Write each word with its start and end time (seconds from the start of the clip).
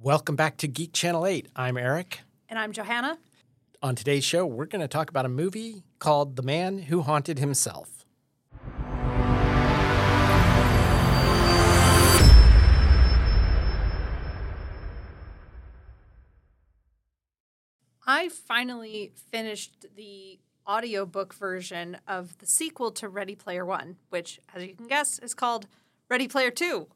Welcome 0.00 0.34
back 0.34 0.56
to 0.58 0.68
Geek 0.68 0.92
Channel 0.92 1.24
8. 1.24 1.48
I'm 1.54 1.76
Eric. 1.76 2.20
And 2.48 2.58
I'm 2.58 2.72
Johanna. 2.72 3.16
On 3.80 3.94
today's 3.94 4.24
show, 4.24 4.44
we're 4.44 4.66
going 4.66 4.82
to 4.82 4.88
talk 4.88 5.08
about 5.08 5.24
a 5.24 5.28
movie 5.28 5.84
called 6.00 6.34
The 6.34 6.42
Man 6.42 6.78
Who 6.78 7.02
Haunted 7.02 7.38
Himself. 7.38 8.04
I 18.06 18.28
finally 18.28 19.12
finished 19.30 19.86
the 19.96 20.40
audiobook 20.68 21.34
version 21.34 21.98
of 22.08 22.36
the 22.38 22.46
sequel 22.46 22.90
to 22.92 23.08
Ready 23.08 23.36
Player 23.36 23.64
One, 23.64 23.96
which, 24.10 24.40
as 24.54 24.64
you 24.64 24.74
can 24.74 24.88
guess, 24.88 25.20
is 25.20 25.34
called 25.34 25.68
Ready 26.10 26.26
Player 26.26 26.50
Two. 26.50 26.88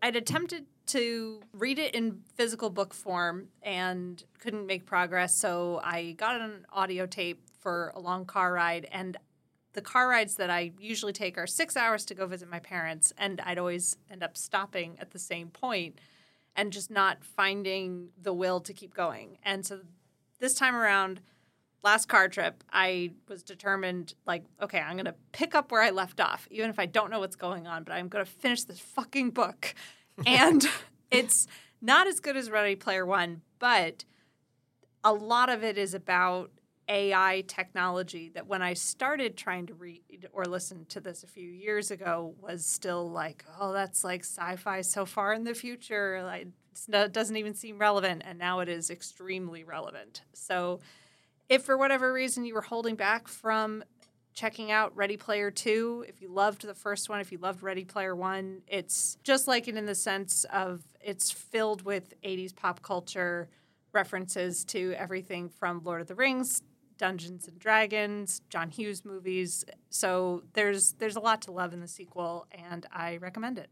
I'd 0.00 0.16
attempted 0.16 0.66
to 0.86 1.40
read 1.52 1.78
it 1.78 1.94
in 1.94 2.20
physical 2.34 2.70
book 2.70 2.92
form 2.92 3.48
and 3.62 4.22
couldn't 4.38 4.66
make 4.66 4.84
progress, 4.86 5.34
so 5.34 5.80
I 5.82 6.12
got 6.12 6.40
an 6.40 6.66
audio 6.72 7.06
tape 7.06 7.42
for 7.60 7.92
a 7.94 8.00
long 8.00 8.26
car 8.26 8.52
ride. 8.52 8.86
And 8.92 9.16
the 9.72 9.80
car 9.80 10.08
rides 10.08 10.36
that 10.36 10.50
I 10.50 10.72
usually 10.78 11.12
take 11.12 11.38
are 11.38 11.46
six 11.46 11.76
hours 11.76 12.04
to 12.06 12.14
go 12.14 12.26
visit 12.26 12.50
my 12.50 12.60
parents, 12.60 13.12
and 13.16 13.40
I'd 13.40 13.58
always 13.58 13.96
end 14.10 14.22
up 14.22 14.36
stopping 14.36 14.96
at 15.00 15.10
the 15.10 15.18
same 15.18 15.48
point 15.48 15.98
and 16.54 16.72
just 16.72 16.90
not 16.90 17.24
finding 17.24 18.10
the 18.20 18.32
will 18.32 18.60
to 18.60 18.72
keep 18.72 18.94
going. 18.94 19.38
And 19.42 19.66
so 19.66 19.80
this 20.38 20.54
time 20.54 20.76
around, 20.76 21.20
last 21.82 22.08
car 22.08 22.28
trip, 22.28 22.62
I 22.72 23.10
was 23.28 23.42
determined, 23.42 24.14
like, 24.26 24.44
okay, 24.62 24.78
I'm 24.78 24.94
going 24.94 25.06
to 25.06 25.14
pick 25.32 25.54
up 25.54 25.72
where 25.72 25.82
I 25.82 25.90
left 25.90 26.20
off, 26.20 26.46
even 26.50 26.70
if 26.70 26.78
I 26.78 26.86
don't 26.86 27.10
know 27.10 27.18
what's 27.18 27.36
going 27.36 27.66
on, 27.66 27.82
but 27.84 27.92
I'm 27.94 28.08
going 28.08 28.24
to 28.24 28.30
finish 28.30 28.64
this 28.64 28.78
fucking 28.78 29.30
book. 29.30 29.74
And 30.26 30.66
it's 31.10 31.46
not 31.80 32.06
as 32.06 32.20
good 32.20 32.36
as 32.36 32.50
Ready 32.50 32.76
Player 32.76 33.04
One, 33.04 33.42
but 33.58 34.04
a 35.02 35.12
lot 35.12 35.50
of 35.50 35.62
it 35.62 35.76
is 35.76 35.94
about 35.94 36.50
AI 36.88 37.44
technology 37.46 38.30
that 38.34 38.46
when 38.46 38.62
I 38.62 38.74
started 38.74 39.36
trying 39.36 39.66
to 39.66 39.74
read 39.74 40.28
or 40.32 40.44
listen 40.44 40.84
to 40.86 41.00
this 41.00 41.22
a 41.22 41.26
few 41.26 41.48
years 41.48 41.90
ago 41.90 42.34
was 42.40 42.64
still 42.66 43.10
like, 43.10 43.44
oh, 43.58 43.72
that's 43.72 44.04
like 44.04 44.20
sci-fi 44.20 44.82
so 44.82 45.06
far 45.06 45.32
in 45.32 45.44
the 45.44 45.54
future. 45.54 46.22
Like 46.22 46.48
it 46.88 47.12
doesn't 47.12 47.36
even 47.36 47.54
seem 47.54 47.78
relevant, 47.78 48.22
and 48.24 48.38
now 48.38 48.60
it 48.60 48.68
is 48.68 48.90
extremely 48.90 49.64
relevant. 49.64 50.22
So, 50.32 50.80
if 51.48 51.62
for 51.62 51.76
whatever 51.76 52.12
reason 52.12 52.44
you 52.44 52.54
were 52.54 52.62
holding 52.62 52.96
back 52.96 53.28
from 53.28 53.84
checking 54.34 54.70
out 54.70 54.94
Ready 54.96 55.16
Player 55.16 55.50
2, 55.50 56.06
if 56.08 56.20
you 56.20 56.28
loved 56.28 56.62
the 56.66 56.74
first 56.74 57.08
one, 57.08 57.20
if 57.20 57.32
you 57.32 57.38
loved 57.38 57.62
Ready 57.62 57.84
Player 57.84 58.14
1, 58.14 58.62
it's 58.66 59.16
just 59.22 59.48
like 59.48 59.68
it 59.68 59.76
in 59.76 59.86
the 59.86 59.94
sense 59.94 60.44
of 60.52 60.82
it's 61.00 61.30
filled 61.30 61.82
with 61.82 62.20
80s 62.22 62.54
pop 62.54 62.82
culture 62.82 63.48
references 63.92 64.64
to 64.66 64.92
everything 64.98 65.48
from 65.48 65.80
Lord 65.84 66.00
of 66.00 66.08
the 66.08 66.14
Rings 66.14 66.62
Dungeons 66.98 67.48
and 67.48 67.58
Dragons, 67.58 68.40
John 68.48 68.70
Hughes 68.70 69.04
movies. 69.04 69.64
So 69.90 70.44
there's 70.52 70.92
there's 70.94 71.16
a 71.16 71.20
lot 71.20 71.42
to 71.42 71.52
love 71.52 71.72
in 71.72 71.80
the 71.80 71.88
sequel, 71.88 72.46
and 72.52 72.86
I 72.92 73.16
recommend 73.16 73.58
it. 73.58 73.70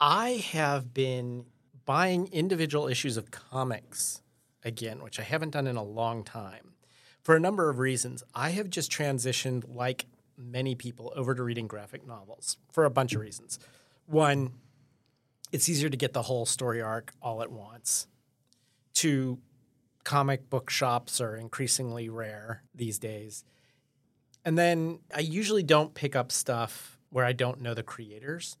I 0.00 0.44
have 0.52 0.92
been 0.92 1.46
buying 1.84 2.28
individual 2.32 2.88
issues 2.88 3.16
of 3.16 3.30
comics 3.30 4.22
again, 4.64 5.02
which 5.02 5.20
I 5.20 5.22
haven't 5.22 5.50
done 5.50 5.66
in 5.66 5.76
a 5.76 5.82
long 5.82 6.24
time, 6.24 6.73
for 7.24 7.34
a 7.34 7.40
number 7.40 7.68
of 7.68 7.78
reasons. 7.78 8.22
I 8.34 8.50
have 8.50 8.70
just 8.70 8.92
transitioned, 8.92 9.74
like 9.74 10.06
many 10.36 10.74
people, 10.74 11.12
over 11.16 11.34
to 11.34 11.42
reading 11.42 11.66
graphic 11.66 12.06
novels 12.06 12.58
for 12.70 12.84
a 12.84 12.90
bunch 12.90 13.14
of 13.14 13.20
reasons. 13.20 13.58
One, 14.06 14.52
it's 15.50 15.68
easier 15.68 15.88
to 15.88 15.96
get 15.96 16.12
the 16.12 16.22
whole 16.22 16.46
story 16.46 16.80
arc 16.80 17.12
all 17.22 17.42
at 17.42 17.50
once. 17.50 18.06
Two, 18.92 19.38
comic 20.04 20.50
book 20.50 20.68
shops 20.70 21.20
are 21.20 21.34
increasingly 21.34 22.08
rare 22.08 22.62
these 22.74 22.98
days. 22.98 23.44
And 24.44 24.58
then 24.58 25.00
I 25.14 25.20
usually 25.20 25.62
don't 25.62 25.94
pick 25.94 26.14
up 26.14 26.30
stuff 26.30 26.98
where 27.08 27.24
I 27.24 27.32
don't 27.32 27.62
know 27.62 27.72
the 27.72 27.82
creators. 27.82 28.58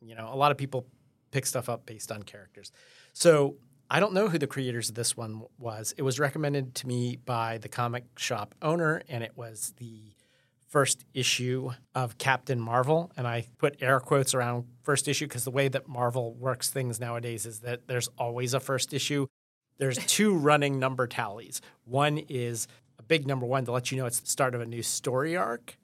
You 0.00 0.16
know, 0.16 0.28
a 0.32 0.36
lot 0.36 0.50
of 0.50 0.58
people 0.58 0.86
pick 1.30 1.46
stuff 1.46 1.68
up 1.68 1.86
based 1.86 2.10
on 2.10 2.24
characters. 2.24 2.72
So 3.12 3.56
I 3.90 3.98
don't 3.98 4.14
know 4.14 4.28
who 4.28 4.38
the 4.38 4.46
creators 4.46 4.88
of 4.88 4.94
this 4.94 5.16
one 5.16 5.42
was. 5.58 5.92
It 5.96 6.02
was 6.02 6.20
recommended 6.20 6.74
to 6.76 6.86
me 6.86 7.16
by 7.16 7.58
the 7.58 7.68
comic 7.68 8.04
shop 8.16 8.54
owner, 8.62 9.02
and 9.08 9.24
it 9.24 9.32
was 9.36 9.74
the 9.78 10.14
first 10.68 11.04
issue 11.12 11.72
of 11.94 12.16
Captain 12.16 12.60
Marvel. 12.60 13.10
And 13.16 13.26
I 13.26 13.48
put 13.58 13.82
air 13.82 13.98
quotes 13.98 14.32
around 14.32 14.66
first 14.82 15.08
issue 15.08 15.26
because 15.26 15.42
the 15.42 15.50
way 15.50 15.66
that 15.66 15.88
Marvel 15.88 16.34
works 16.34 16.70
things 16.70 17.00
nowadays 17.00 17.44
is 17.44 17.60
that 17.60 17.88
there's 17.88 18.08
always 18.16 18.54
a 18.54 18.60
first 18.60 18.94
issue 18.94 19.26
there's 19.80 19.96
two 20.06 20.36
running 20.36 20.78
number 20.78 21.08
tallies. 21.08 21.60
One 21.84 22.18
is 22.18 22.68
a 23.00 23.02
big 23.02 23.26
number 23.26 23.46
one 23.46 23.64
to 23.64 23.72
let 23.72 23.90
you 23.90 23.98
know 23.98 24.06
it's 24.06 24.20
the 24.20 24.28
start 24.28 24.54
of 24.54 24.60
a 24.60 24.66
new 24.66 24.82
story 24.82 25.36
arc. 25.36 25.76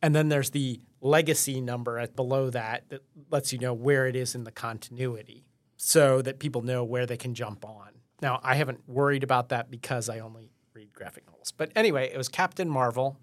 And 0.00 0.14
then 0.14 0.30
there's 0.30 0.50
the 0.50 0.80
legacy 1.00 1.60
number 1.60 1.98
at 1.98 2.16
below 2.16 2.48
that 2.50 2.88
that 2.88 3.02
lets 3.30 3.52
you 3.52 3.58
know 3.58 3.74
where 3.74 4.06
it 4.06 4.16
is 4.16 4.34
in 4.34 4.44
the 4.44 4.50
continuity 4.50 5.44
so 5.84 6.22
that 6.22 6.38
people 6.38 6.62
know 6.62 6.84
where 6.84 7.06
they 7.06 7.16
can 7.16 7.34
jump 7.34 7.64
on. 7.64 7.88
Now, 8.20 8.38
I 8.44 8.54
haven't 8.54 8.88
worried 8.88 9.24
about 9.24 9.48
that 9.48 9.68
because 9.68 10.08
I 10.08 10.20
only 10.20 10.52
read 10.74 10.92
graphic 10.92 11.26
novels. 11.26 11.50
But 11.50 11.72
anyway, 11.74 12.08
it 12.14 12.16
was 12.16 12.28
Captain 12.28 12.70
Marvel. 12.70 13.18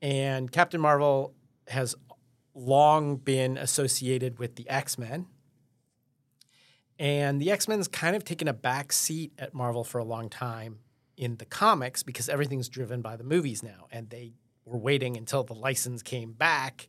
And 0.00 0.52
Captain 0.52 0.80
Marvel 0.80 1.34
has 1.66 1.96
long 2.54 3.16
been 3.16 3.56
associated 3.58 4.38
with 4.38 4.54
the 4.54 4.70
X 4.70 4.96
Men. 4.96 5.26
And 7.00 7.42
the 7.42 7.50
X 7.50 7.66
Men's 7.66 7.88
kind 7.88 8.14
of 8.14 8.22
taken 8.22 8.46
a 8.46 8.52
back 8.52 8.92
seat 8.92 9.32
at 9.36 9.52
Marvel 9.52 9.82
for 9.82 9.98
a 9.98 10.04
long 10.04 10.28
time 10.28 10.78
in 11.16 11.38
the 11.38 11.44
comics 11.44 12.04
because 12.04 12.28
everything's 12.28 12.68
driven 12.68 13.02
by 13.02 13.16
the 13.16 13.24
movies 13.24 13.64
now. 13.64 13.88
And 13.90 14.08
they 14.08 14.34
were 14.64 14.78
waiting 14.78 15.16
until 15.16 15.42
the 15.42 15.54
license 15.54 16.00
came 16.00 16.30
back 16.30 16.88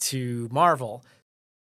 to 0.00 0.48
Marvel. 0.50 1.04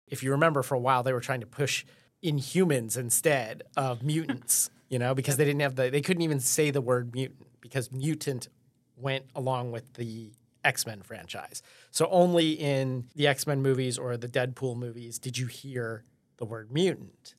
If 0.07 0.23
you 0.23 0.31
remember, 0.31 0.63
for 0.63 0.77
a 0.77 0.81
while, 0.81 1.03
they 1.03 1.13
were 1.13 1.21
trying 1.21 1.41
to 1.41 1.47
push 1.47 1.85
Inhumans 2.23 2.97
instead 2.97 3.63
of 3.77 4.03
mutants, 4.03 4.71
you 4.89 4.99
know, 4.99 5.15
because 5.15 5.37
they 5.37 5.45
didn't 5.45 5.61
have 5.61 5.77
the, 5.77 5.91
they 5.91 6.01
couldn't 6.01 6.23
even 6.23 6.41
say 6.41 6.71
the 6.71 6.81
word 6.81 7.15
mutant 7.15 7.47
because 7.61 7.93
mutant 7.93 8.49
went 8.97 9.27
along 9.35 9.71
with 9.71 9.95
the 9.95 10.33
X 10.65 10.87
Men 10.87 11.03
franchise. 11.03 11.63
So 11.91 12.09
only 12.11 12.53
in 12.53 13.07
the 13.15 13.27
X 13.27 13.47
Men 13.47 13.63
movies 13.63 13.99
or 13.99 14.17
the 14.17 14.29
Deadpool 14.29 14.77
movies 14.77 15.19
did 15.19 15.39
you 15.39 15.47
hear 15.47 16.05
the 16.39 16.45
word 16.45 16.73
mutant. 16.73 17.35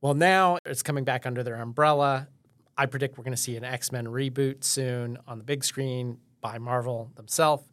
Well, 0.00 0.14
now 0.14 0.58
it's 0.64 0.82
coming 0.82 1.04
back 1.04 1.26
under 1.26 1.42
their 1.42 1.56
umbrella. 1.56 2.28
I 2.76 2.86
predict 2.86 3.16
we're 3.16 3.24
going 3.24 3.36
to 3.36 3.40
see 3.40 3.56
an 3.56 3.64
X 3.64 3.92
Men 3.92 4.06
reboot 4.06 4.64
soon 4.64 5.18
on 5.26 5.38
the 5.38 5.44
big 5.44 5.64
screen 5.64 6.18
by 6.40 6.58
Marvel 6.58 7.10
themselves. 7.14 7.64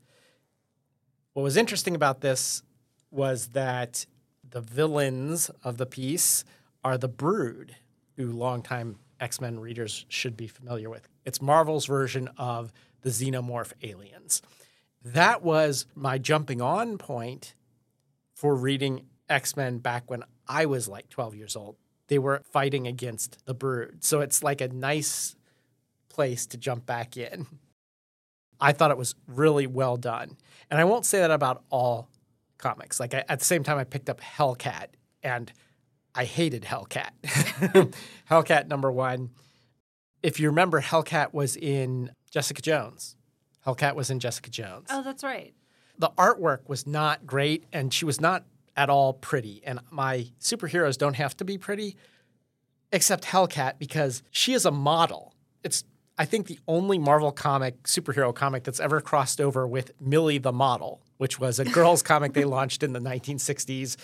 What 1.33 1.43
was 1.43 1.57
interesting 1.57 1.95
about 1.95 2.21
this 2.21 2.63
was 3.09 3.47
that 3.49 4.05
the 4.51 4.61
villains 4.61 5.49
of 5.63 5.77
the 5.77 5.85
piece 5.85 6.43
are 6.83 6.97
the 6.97 7.07
Brood, 7.07 7.75
who 8.15 8.31
longtime 8.31 8.97
X 9.19 9.41
Men 9.41 9.59
readers 9.59 10.05
should 10.09 10.37
be 10.37 10.47
familiar 10.47 10.89
with. 10.89 11.07
It's 11.25 11.41
Marvel's 11.41 11.85
version 11.85 12.29
of 12.37 12.71
the 13.01 13.09
xenomorph 13.09 13.73
aliens. 13.81 14.41
That 15.03 15.41
was 15.41 15.85
my 15.95 16.17
jumping 16.17 16.61
on 16.61 16.97
point 16.97 17.55
for 18.35 18.55
reading 18.55 19.05
X 19.29 19.55
Men 19.55 19.79
back 19.79 20.09
when 20.09 20.23
I 20.47 20.65
was 20.65 20.87
like 20.87 21.09
12 21.09 21.35
years 21.35 21.55
old 21.55 21.77
they 22.11 22.19
were 22.19 22.41
fighting 22.51 22.87
against 22.87 23.37
the 23.45 23.53
brood. 23.53 24.03
So 24.03 24.19
it's 24.19 24.43
like 24.43 24.59
a 24.59 24.67
nice 24.67 25.37
place 26.09 26.45
to 26.47 26.57
jump 26.57 26.85
back 26.85 27.15
in. 27.15 27.47
I 28.59 28.73
thought 28.73 28.91
it 28.91 28.97
was 28.97 29.15
really 29.27 29.65
well 29.65 29.95
done. 29.95 30.35
And 30.69 30.77
I 30.77 30.83
won't 30.83 31.05
say 31.05 31.19
that 31.19 31.31
about 31.31 31.63
all 31.69 32.09
comics. 32.61 32.99
Like 32.99 33.13
I, 33.13 33.23
at 33.27 33.39
the 33.39 33.45
same 33.45 33.63
time, 33.63 33.77
I 33.77 33.83
picked 33.83 34.09
up 34.09 34.21
Hellcat 34.21 34.87
and 35.23 35.51
I 36.15 36.25
hated 36.25 36.63
Hellcat. 36.63 37.11
Hellcat 38.29 38.67
number 38.67 38.91
one. 38.91 39.31
If 40.23 40.39
you 40.39 40.49
remember, 40.49 40.81
Hellcat 40.81 41.33
was 41.33 41.55
in 41.55 42.11
Jessica 42.29 42.61
Jones. 42.61 43.15
Hellcat 43.65 43.95
was 43.95 44.09
in 44.09 44.19
Jessica 44.19 44.49
Jones. 44.49 44.87
Oh, 44.89 45.03
that's 45.03 45.23
right. 45.23 45.53
The 45.97 46.09
artwork 46.17 46.67
was 46.67 46.87
not 46.87 47.25
great, 47.25 47.65
and 47.71 47.93
she 47.93 48.05
was 48.05 48.19
not 48.19 48.45
at 48.75 48.89
all 48.89 49.13
pretty. 49.13 49.61
And 49.63 49.79
my 49.89 50.27
superheroes 50.39 50.97
don't 50.97 51.15
have 51.15 51.35
to 51.37 51.45
be 51.45 51.57
pretty, 51.57 51.95
except 52.91 53.25
Hellcat 53.25 53.77
because 53.79 54.23
she 54.31 54.53
is 54.53 54.65
a 54.65 54.71
model. 54.71 55.33
It's 55.63 55.83
I 56.17 56.25
think 56.25 56.47
the 56.47 56.59
only 56.67 56.99
Marvel 56.99 57.31
comic 57.31 57.83
superhero 57.83 58.33
comic 58.33 58.63
that's 58.63 58.79
ever 58.79 59.01
crossed 59.01 59.41
over 59.41 59.67
with 59.67 59.91
Millie 59.99 60.37
the 60.37 60.51
Model, 60.51 61.01
which 61.21 61.39
was 61.39 61.59
a 61.59 61.65
girls 61.65 62.01
comic 62.01 62.33
they 62.33 62.45
launched 62.45 62.81
in 62.81 62.93
the 62.93 62.99
1960s. 62.99 63.95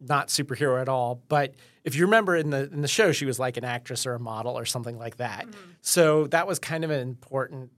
Not 0.00 0.26
superhero 0.26 0.80
at 0.80 0.88
all, 0.88 1.22
but 1.28 1.54
if 1.84 1.94
you 1.94 2.06
remember 2.06 2.34
in 2.34 2.50
the 2.50 2.68
in 2.72 2.80
the 2.80 2.88
show, 2.88 3.12
she 3.12 3.24
was 3.24 3.38
like 3.38 3.56
an 3.56 3.62
actress 3.62 4.04
or 4.04 4.14
a 4.14 4.18
model 4.18 4.58
or 4.58 4.64
something 4.64 4.98
like 4.98 5.18
that. 5.18 5.46
Mm-hmm. 5.46 5.70
So 5.80 6.26
that 6.28 6.48
was 6.48 6.58
kind 6.58 6.82
of 6.82 6.90
an 6.90 6.98
important 6.98 7.70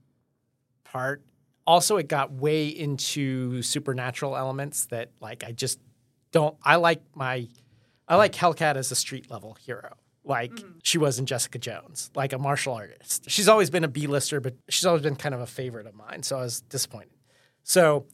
part. 0.83 1.21
Also, 1.67 1.97
it 1.97 2.07
got 2.07 2.31
way 2.31 2.67
into 2.67 3.61
supernatural 3.61 4.35
elements 4.35 4.85
that 4.85 5.11
like 5.21 5.43
I 5.43 5.51
just 5.51 5.79
don't 6.31 6.57
I 6.63 6.77
like 6.77 7.03
my 7.13 7.47
I 8.07 8.15
like 8.15 8.33
Hellcat 8.33 8.75
as 8.75 8.91
a 8.91 8.95
street 8.95 9.29
level 9.29 9.55
hero. 9.63 9.97
Like 10.23 10.63
she 10.81 10.97
was 10.97 11.19
in 11.19 11.27
Jessica 11.27 11.59
Jones, 11.59 12.09
like 12.15 12.33
a 12.33 12.39
martial 12.39 12.73
artist. 12.73 13.29
She's 13.29 13.47
always 13.47 13.69
been 13.69 13.83
a 13.83 13.87
B-lister, 13.87 14.39
but 14.39 14.55
she's 14.67 14.85
always 14.85 15.03
been 15.03 15.15
kind 15.15 15.35
of 15.35 15.41
a 15.41 15.45
favorite 15.45 15.85
of 15.85 15.93
mine. 15.93 16.23
So 16.23 16.37
I 16.37 16.41
was 16.41 16.61
disappointed. 16.61 17.11
So 17.63 18.05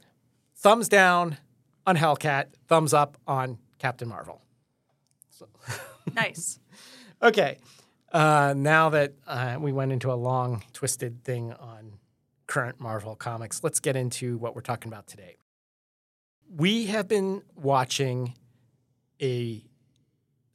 thumbs 0.60 0.90
down 0.90 1.38
on 1.86 1.98
Hellcat, 1.98 2.48
thumbs 2.68 2.94
up 2.94 3.18
on 3.26 3.58
Captain 3.80 4.08
Marvel. 4.08 4.42
Nice. 6.16 6.60
Okay. 7.22 7.60
Uh, 8.12 8.56
now 8.58 8.90
that 8.90 9.14
uh, 9.28 9.58
we 9.60 9.72
went 9.72 9.92
into 9.92 10.12
a 10.12 10.16
long, 10.16 10.64
twisted 10.74 11.24
thing 11.24 11.54
on 11.54 12.00
current 12.48 12.80
Marvel 12.80 13.16
comics, 13.16 13.64
let's 13.64 13.80
get 13.80 13.96
into 13.96 14.40
what 14.40 14.56
we're 14.56 14.62
talking 14.62 14.92
about 14.92 15.06
today. 15.06 15.38
We 16.50 16.88
have 16.88 17.08
been 17.08 17.44
watching 17.56 18.34
a 19.22 19.64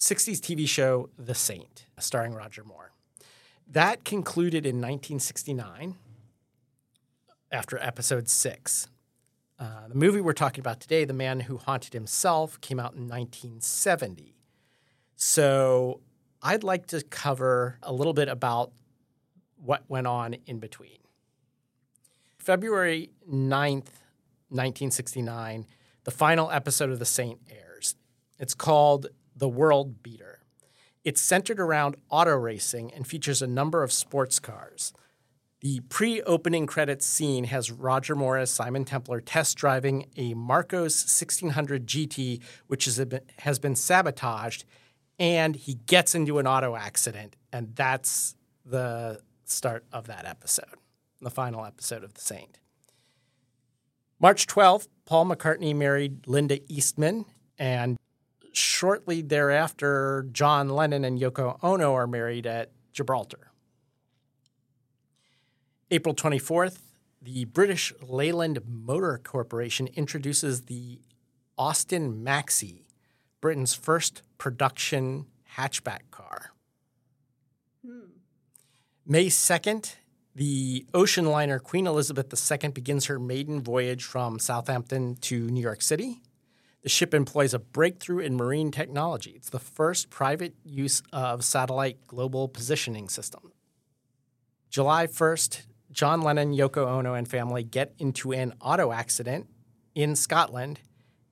60s 0.00 0.41
TV 0.41 0.67
show, 0.69 1.09
The 1.17 1.37
Saint, 1.37 1.87
starring 2.00 2.35
Roger 2.35 2.65
Moore. 2.65 2.91
That 3.71 4.05
concluded 4.05 4.67
in 4.67 4.77
1969 4.81 5.95
after 7.53 7.79
episode 7.79 8.29
six. 8.29 8.89
Uh, 9.59 9.89
the 9.89 9.95
movie 9.95 10.21
we're 10.21 10.33
talking 10.33 10.61
about 10.61 10.81
today, 10.81 11.05
The 11.05 11.12
Man 11.12 11.41
Who 11.41 11.59
Haunted 11.59 11.93
Himself, 11.93 12.61
came 12.61 12.81
out 12.81 12.95
in 12.95 13.09
1970. 13.09 14.35
So 15.17 16.01
I'd 16.43 16.65
like 16.65 16.87
to 16.89 17.03
cover 17.03 17.79
a 17.83 17.93
little 17.93 18.12
bit 18.12 18.29
about 18.29 18.73
what 19.56 19.85
went 19.89 20.06
on 20.06 20.35
in 20.47 20.59
between. 20.59 20.99
February 22.39 23.11
9th, 23.31 24.03
1969, 24.51 25.67
the 26.03 26.11
final 26.11 26.50
episode 26.50 26.91
of 26.91 26.99
The 26.99 27.07
Saint 27.07 27.41
airs. 27.49 27.95
It's 28.39 28.55
called 28.55 29.07
The 29.35 29.49
World 29.49 30.03
Beater. 30.03 30.41
It's 31.05 31.21
centered 31.21 31.61
around 31.61 31.97
auto 32.11 32.35
racing 32.35 32.93
and 32.93 33.07
features 33.07 33.41
a 33.41 33.47
number 33.47 33.83
of 33.83 33.93
sports 33.93 34.39
cars. 34.39 34.93
The 35.64 35.81
pre 35.88 36.20
opening 36.25 36.66
credits 36.66 37.06
scene 37.06 37.44
has 37.44 37.70
Roger 37.70 38.14
Moore 38.14 38.37
as 38.37 38.50
Simon 38.50 38.84
Templar 38.84 39.22
test 39.22 39.56
driving 39.56 40.11
a 40.14 40.34
Marcos 40.34 41.05
1600 41.05 41.87
GT, 41.87 42.43
which 42.66 42.87
is 42.87 43.02
has 43.38 43.58
been 43.58 43.75
sabotaged, 43.75 44.66
and 45.19 45.56
he 45.56 45.76
gets 45.87 46.14
into 46.14 46.38
an 46.38 46.46
auto 46.46 46.76
accident. 46.76 47.37
And 47.50 47.75
that's 47.75 48.37
the 48.66 49.22
start 49.46 49.87
of 49.90 50.06
that 50.06 50.26
episode, 50.26 50.76
the 51.22 51.31
final 51.31 51.64
episode 51.64 52.05
of 52.05 52.12
The 52.12 52.20
Saint. 52.20 52.58
March 54.20 54.46
12th, 54.46 54.88
Paul 55.06 55.25
McCartney 55.25 55.75
married 55.75 56.26
Linda 56.26 56.61
Eastman, 56.70 57.25
and 57.58 57.96
shortly 58.52 59.22
thereafter, 59.22 60.28
John 60.31 60.69
Lennon 60.69 61.06
and 61.06 61.19
Yoko 61.19 61.58
Ono 61.62 61.94
are 61.94 62.06
married 62.06 62.46
at 62.46 62.70
Gibraltar. 62.93 63.50
April 65.91 66.15
24th, 66.15 66.79
the 67.21 67.45
British 67.45 67.93
Leyland 68.03 68.61
Motor 68.67 69.21
Corporation 69.23 69.89
introduces 69.95 70.63
the 70.63 71.01
Austin 71.57 72.25
Maxi, 72.25 72.85
Britain's 73.41 73.75
first 73.75 74.23
production 74.39 75.27
hatchback 75.57 76.11
car. 76.11 76.53
Hmm. 77.85 78.01
May 79.07 79.27
2nd, 79.27 79.95
the 80.35 80.87
ocean 80.95 81.27
liner 81.27 81.59
Queen 81.59 81.87
Elizabeth 81.87 82.33
II 82.33 82.71
begins 82.71 83.07
her 83.07 83.19
maiden 83.19 83.63
voyage 83.63 84.05
from 84.05 84.39
Southampton 84.39 85.17
to 85.17 85.49
New 85.51 85.61
York 85.61 85.83
City. 85.83 86.23
The 86.83 86.89
ship 86.89 87.15
employs 87.15 87.55
a 87.55 87.59
breakthrough 87.59 88.19
in 88.19 88.37
marine 88.37 88.71
technology. 88.71 89.33
It's 89.37 89.51
the 89.51 89.59
first 89.59 90.11
private 90.11 90.55
use 90.65 91.03
of 91.13 91.45
satellite 91.45 92.07
global 92.07 92.49
positioning 92.49 93.09
system. 93.09 93.53
July 94.69 95.07
1st, 95.07 95.63
John 95.94 96.20
Lennon, 96.23 96.52
Yoko 96.52 96.87
Ono, 96.88 97.14
and 97.14 97.26
family 97.26 97.62
get 97.62 97.94
into 97.99 98.32
an 98.32 98.52
auto 98.61 98.93
accident 98.93 99.46
in 99.94 100.17
Scotland 100.17 100.81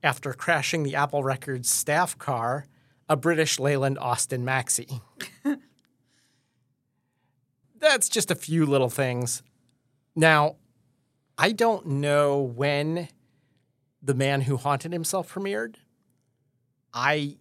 after 0.01 0.33
crashing 0.33 0.83
the 0.83 0.95
Apple 0.95 1.21
Records 1.23 1.69
staff 1.69 2.17
car, 2.17 2.65
a 3.09 3.17
British 3.17 3.59
Leyland 3.59 3.99
Austin 3.99 4.45
Maxi. 4.45 5.01
That's 7.79 8.07
just 8.07 8.31
a 8.31 8.35
few 8.35 8.65
little 8.65 8.89
things. 8.89 9.43
Now, 10.15 10.55
I 11.37 11.51
don't 11.51 11.85
know 11.85 12.41
when 12.41 13.09
The 14.01 14.13
Man 14.13 14.41
Who 14.41 14.55
Haunted 14.55 14.93
Himself 14.93 15.33
premiered. 15.33 15.75
I 16.93 17.37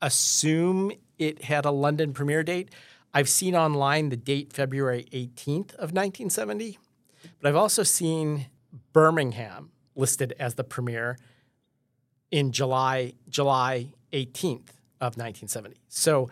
assume 0.00 0.92
it 1.18 1.42
had 1.42 1.64
a 1.64 1.72
London 1.72 2.12
premiere 2.12 2.44
date. 2.44 2.70
I've 3.14 3.28
seen 3.28 3.56
online 3.56 4.10
the 4.10 4.16
date 4.16 4.52
February 4.52 5.06
18th 5.12 5.74
of 5.74 5.92
1970, 5.92 6.78
but 7.40 7.48
I've 7.48 7.56
also 7.56 7.82
seen 7.82 8.46
Birmingham 8.92 9.70
listed 9.94 10.34
as 10.38 10.54
the 10.54 10.64
premiere 10.64 11.18
in 12.30 12.52
July 12.52 13.14
July 13.28 13.92
18th 14.12 14.70
of 15.00 15.16
1970. 15.16 15.76
So 15.88 16.28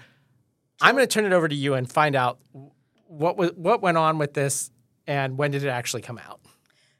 I'm 0.80 0.94
going 0.94 1.06
to 1.06 1.12
turn 1.12 1.24
it 1.24 1.32
over 1.32 1.48
to 1.48 1.54
you 1.54 1.74
and 1.74 1.90
find 1.90 2.14
out 2.14 2.38
what 3.06 3.36
was, 3.36 3.52
what 3.52 3.80
went 3.80 3.96
on 3.96 4.18
with 4.18 4.34
this 4.34 4.70
and 5.06 5.38
when 5.38 5.50
did 5.50 5.64
it 5.64 5.68
actually 5.68 6.02
come 6.02 6.18
out. 6.18 6.40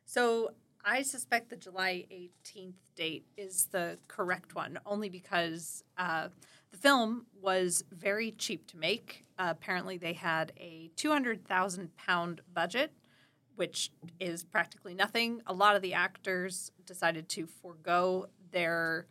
So 0.05 0.50
I 0.84 1.02
suspect 1.02 1.50
the 1.50 1.56
July 1.56 2.06
18th 2.11 2.75
date 2.94 3.26
is 3.37 3.67
the 3.67 3.99
correct 4.08 4.55
one, 4.55 4.78
only 4.87 5.08
because 5.08 5.82
uh, 5.99 6.28
the 6.70 6.78
film 6.78 7.26
was 7.43 7.84
very 7.90 8.31
cheap 8.31 8.67
to 8.69 8.76
make. 8.76 9.25
Apparently, 9.38 9.99
they 9.99 10.15
had 10.15 10.53
a 10.56 10.91
200,000 10.97 11.97
pound 11.97 12.41
budget, 12.53 12.93
which 13.56 13.91
is 14.19 14.44
practically 14.44 14.94
nothing. 14.94 15.43
A 15.47 15.53
lot 15.53 15.77
of 15.77 15.83
the 15.83 15.94
actors 15.94 16.71
decided 16.85 17.29
to 17.31 17.47
forego 17.47 18.27
their 18.50 19.06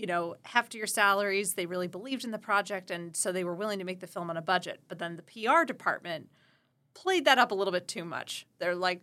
you 0.00 0.06
know, 0.06 0.34
heftier 0.46 0.88
salaries. 0.88 1.54
They 1.54 1.66
really 1.66 1.88
believed 1.88 2.24
in 2.24 2.30
the 2.30 2.38
project, 2.38 2.90
and 2.90 3.14
so 3.14 3.32
they 3.32 3.44
were 3.44 3.54
willing 3.54 3.78
to 3.80 3.84
make 3.84 4.00
the 4.00 4.06
film 4.06 4.30
on 4.30 4.36
a 4.36 4.42
budget. 4.42 4.80
But 4.88 4.98
then 4.98 5.16
the 5.16 5.22
PR 5.22 5.64
department 5.64 6.30
played 6.94 7.26
that 7.26 7.38
up 7.38 7.50
a 7.50 7.54
little 7.54 7.72
bit 7.72 7.86
too 7.86 8.04
much. 8.04 8.46
They're 8.58 8.74
like, 8.74 9.02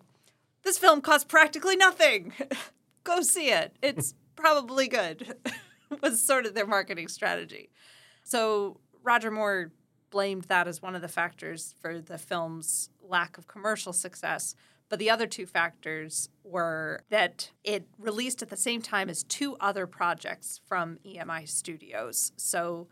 this 0.64 0.80
film 0.80 1.02
costs 1.02 1.26
practically 1.26 1.76
nothing. 1.76 2.34
Go 3.04 3.22
see 3.22 3.52
it. 3.52 3.76
It's 3.82 4.16
probably 4.36 4.88
good, 4.88 5.36
was 6.02 6.26
sort 6.26 6.48
of 6.48 6.56
their 6.56 6.68
marketing 6.68 7.10
strategy. 7.10 7.70
So 8.24 8.80
Roger 9.04 9.32
Moore 9.32 9.72
blamed 10.10 10.44
that 10.46 10.68
as 10.68 10.82
one 10.82 10.96
of 10.96 11.02
the 11.02 11.08
factors 11.08 11.76
for 11.82 12.00
the 12.00 12.18
film's 12.18 12.90
lack 13.02 13.38
of 13.38 13.48
commercial 13.48 13.94
success. 13.94 14.56
But 14.90 15.00
the 15.00 15.10
other 15.10 15.28
two 15.28 15.46
factors 15.46 16.30
were 16.44 17.02
that 17.10 17.52
it 17.64 17.88
released 17.98 18.42
at 18.42 18.50
the 18.50 18.58
same 18.58 18.82
time 18.82 19.10
as 19.10 19.24
two 19.24 19.58
other 19.60 19.86
projects 19.86 20.62
from 20.66 20.98
EMI 21.06 21.48
Studios. 21.48 22.32
So 22.38 22.88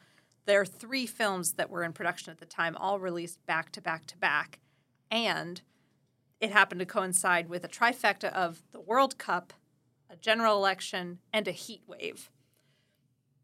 there 0.45 0.59
are 0.59 0.65
three 0.65 1.05
films 1.05 1.53
that 1.53 1.69
were 1.69 1.83
in 1.83 1.93
production 1.93 2.31
at 2.31 2.39
the 2.39 2.45
time, 2.45 2.75
all 2.75 2.99
released 2.99 3.45
back 3.45 3.71
to 3.73 3.81
back 3.81 4.05
to 4.07 4.17
back. 4.17 4.59
And 5.09 5.61
it 6.41 6.51
happened 6.51 6.79
to 6.79 6.85
coincide 6.85 7.47
with 7.47 7.63
a 7.63 7.69
trifecta 7.69 8.31
of 8.33 8.61
the 8.71 8.81
World 8.81 9.17
Cup, 9.17 9.53
a 10.09 10.17
general 10.17 10.57
election, 10.57 11.19
and 11.31 11.47
a 11.47 11.51
heat 11.51 11.83
wave. 11.87 12.29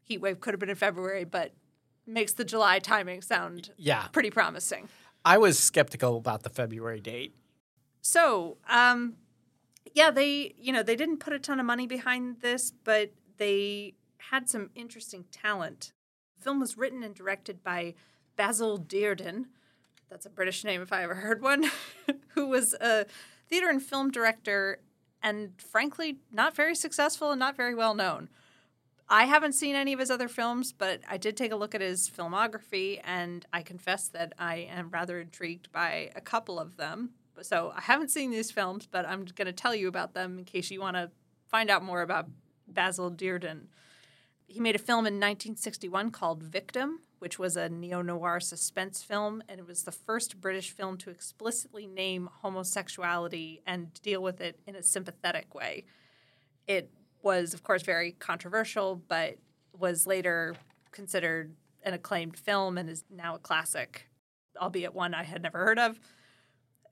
Heat 0.02 0.20
wave 0.20 0.40
could 0.40 0.52
have 0.52 0.60
been 0.60 0.68
in 0.68 0.76
February, 0.76 1.24
but 1.24 1.52
makes 2.06 2.32
the 2.32 2.44
July 2.44 2.78
timing 2.78 3.22
sound 3.22 3.70
Yeah. 3.76 4.08
pretty 4.08 4.30
promising. 4.30 4.88
I 5.24 5.38
was 5.38 5.58
skeptical 5.58 6.16
about 6.16 6.42
the 6.42 6.50
February 6.50 7.00
date. 7.00 7.34
So, 8.00 8.58
um, 8.68 9.16
yeah, 9.94 10.10
they 10.10 10.54
you 10.58 10.72
know 10.72 10.82
they 10.82 10.96
didn't 10.96 11.18
put 11.18 11.32
a 11.32 11.38
ton 11.38 11.60
of 11.60 11.66
money 11.66 11.86
behind 11.86 12.40
this, 12.40 12.72
but 12.84 13.12
they 13.36 13.94
had 14.30 14.48
some 14.48 14.70
interesting 14.74 15.24
talent. 15.30 15.92
The 16.38 16.42
film 16.44 16.60
was 16.60 16.76
written 16.76 17.02
and 17.02 17.14
directed 17.14 17.62
by 17.62 17.94
Basil 18.36 18.78
Dearden. 18.78 19.46
That's 20.10 20.26
a 20.26 20.30
British 20.30 20.64
name 20.64 20.82
if 20.82 20.92
I 20.92 21.02
ever 21.04 21.14
heard 21.16 21.42
one. 21.42 21.70
who 22.34 22.46
was 22.48 22.74
a 22.74 23.06
theater 23.48 23.68
and 23.68 23.82
film 23.82 24.10
director, 24.10 24.80
and 25.22 25.52
frankly, 25.60 26.18
not 26.32 26.56
very 26.56 26.74
successful 26.74 27.30
and 27.30 27.38
not 27.38 27.56
very 27.56 27.74
well 27.74 27.94
known. 27.94 28.28
I 29.08 29.24
haven't 29.24 29.52
seen 29.52 29.74
any 29.74 29.92
of 29.92 30.00
his 30.00 30.10
other 30.10 30.28
films, 30.28 30.72
but 30.72 31.00
I 31.08 31.16
did 31.16 31.36
take 31.36 31.52
a 31.52 31.56
look 31.56 31.74
at 31.74 31.80
his 31.80 32.08
filmography, 32.08 33.00
and 33.04 33.44
I 33.52 33.62
confess 33.62 34.08
that 34.08 34.32
I 34.38 34.68
am 34.70 34.90
rather 34.90 35.20
intrigued 35.20 35.70
by 35.70 36.10
a 36.16 36.20
couple 36.20 36.58
of 36.58 36.76
them. 36.76 37.10
So 37.42 37.72
I 37.76 37.80
haven't 37.80 38.10
seen 38.10 38.30
these 38.30 38.50
films, 38.50 38.86
but 38.86 39.06
I'm 39.06 39.24
going 39.24 39.46
to 39.46 39.52
tell 39.52 39.74
you 39.74 39.88
about 39.88 40.14
them 40.14 40.38
in 40.38 40.44
case 40.44 40.70
you 40.70 40.80
want 40.80 40.96
to 40.96 41.10
find 41.46 41.70
out 41.70 41.82
more 41.82 42.02
about 42.02 42.28
Basil 42.68 43.10
Dearden. 43.10 43.66
He 44.46 44.60
made 44.60 44.76
a 44.76 44.78
film 44.78 45.06
in 45.06 45.14
1961 45.14 46.10
called 46.10 46.42
Victim, 46.42 47.00
which 47.18 47.38
was 47.38 47.56
a 47.56 47.68
neo 47.68 48.02
noir 48.02 48.38
suspense 48.38 49.02
film, 49.02 49.42
and 49.48 49.58
it 49.58 49.66
was 49.66 49.84
the 49.84 49.92
first 49.92 50.40
British 50.40 50.70
film 50.70 50.98
to 50.98 51.10
explicitly 51.10 51.86
name 51.86 52.28
homosexuality 52.42 53.62
and 53.66 53.94
deal 54.02 54.22
with 54.22 54.40
it 54.40 54.60
in 54.66 54.74
a 54.74 54.82
sympathetic 54.82 55.54
way. 55.54 55.84
It 56.66 56.90
was, 57.22 57.54
of 57.54 57.62
course, 57.62 57.82
very 57.82 58.12
controversial, 58.12 59.02
but 59.08 59.36
was 59.78 60.06
later 60.06 60.54
considered 60.90 61.54
an 61.84 61.94
acclaimed 61.94 62.36
film 62.36 62.78
and 62.78 62.88
is 62.88 63.04
now 63.10 63.34
a 63.34 63.38
classic, 63.38 64.08
albeit 64.60 64.94
one 64.94 65.14
I 65.14 65.24
had 65.24 65.42
never 65.42 65.58
heard 65.58 65.78
of. 65.78 65.98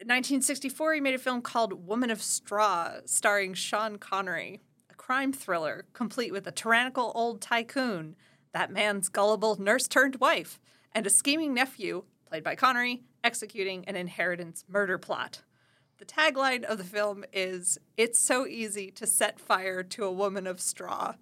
In 0.01 0.09
1964, 0.09 0.95
he 0.95 1.01
made 1.01 1.15
a 1.15 1.19
film 1.19 1.43
called 1.43 1.87
Woman 1.87 2.11
of 2.11 2.23
Straw, 2.23 2.93
starring 3.05 3.53
Sean 3.55 3.97
Connery, 3.97 4.61
a 4.91 4.95
crime 4.95 5.33
thriller 5.33 5.85
complete 5.93 6.33
with 6.33 6.47
a 6.47 6.53
tyrannical 6.53 7.13
old 7.15 7.43
tycoon, 7.43 8.17
that 8.53 8.73
man's 8.73 9.09
gullible 9.09 9.61
nurse 9.61 9.87
turned 9.87 10.17
wife, 10.17 10.59
and 10.93 11.07
a 11.07 11.11
scheming 11.11 11.55
nephew, 11.55 12.05
played 12.27 12.43
by 12.43 12.57
Connery, 12.57 13.03
executing 13.23 13.85
an 13.85 13.95
inheritance 13.95 14.65
murder 14.69 14.99
plot. 14.99 15.43
The 16.01 16.07
tagline 16.07 16.65
of 16.65 16.79
the 16.79 16.85
film 16.85 17.27
is 17.31 17.79
It's 17.99 18.19
so 18.19 18.47
easy 18.47 18.91
to 18.93 19.07
set 19.07 19.39
fire 19.39 19.83
to 19.83 20.05
a 20.05 20.11
woman 20.11 20.47
of 20.47 20.59
straw, 20.59 21.17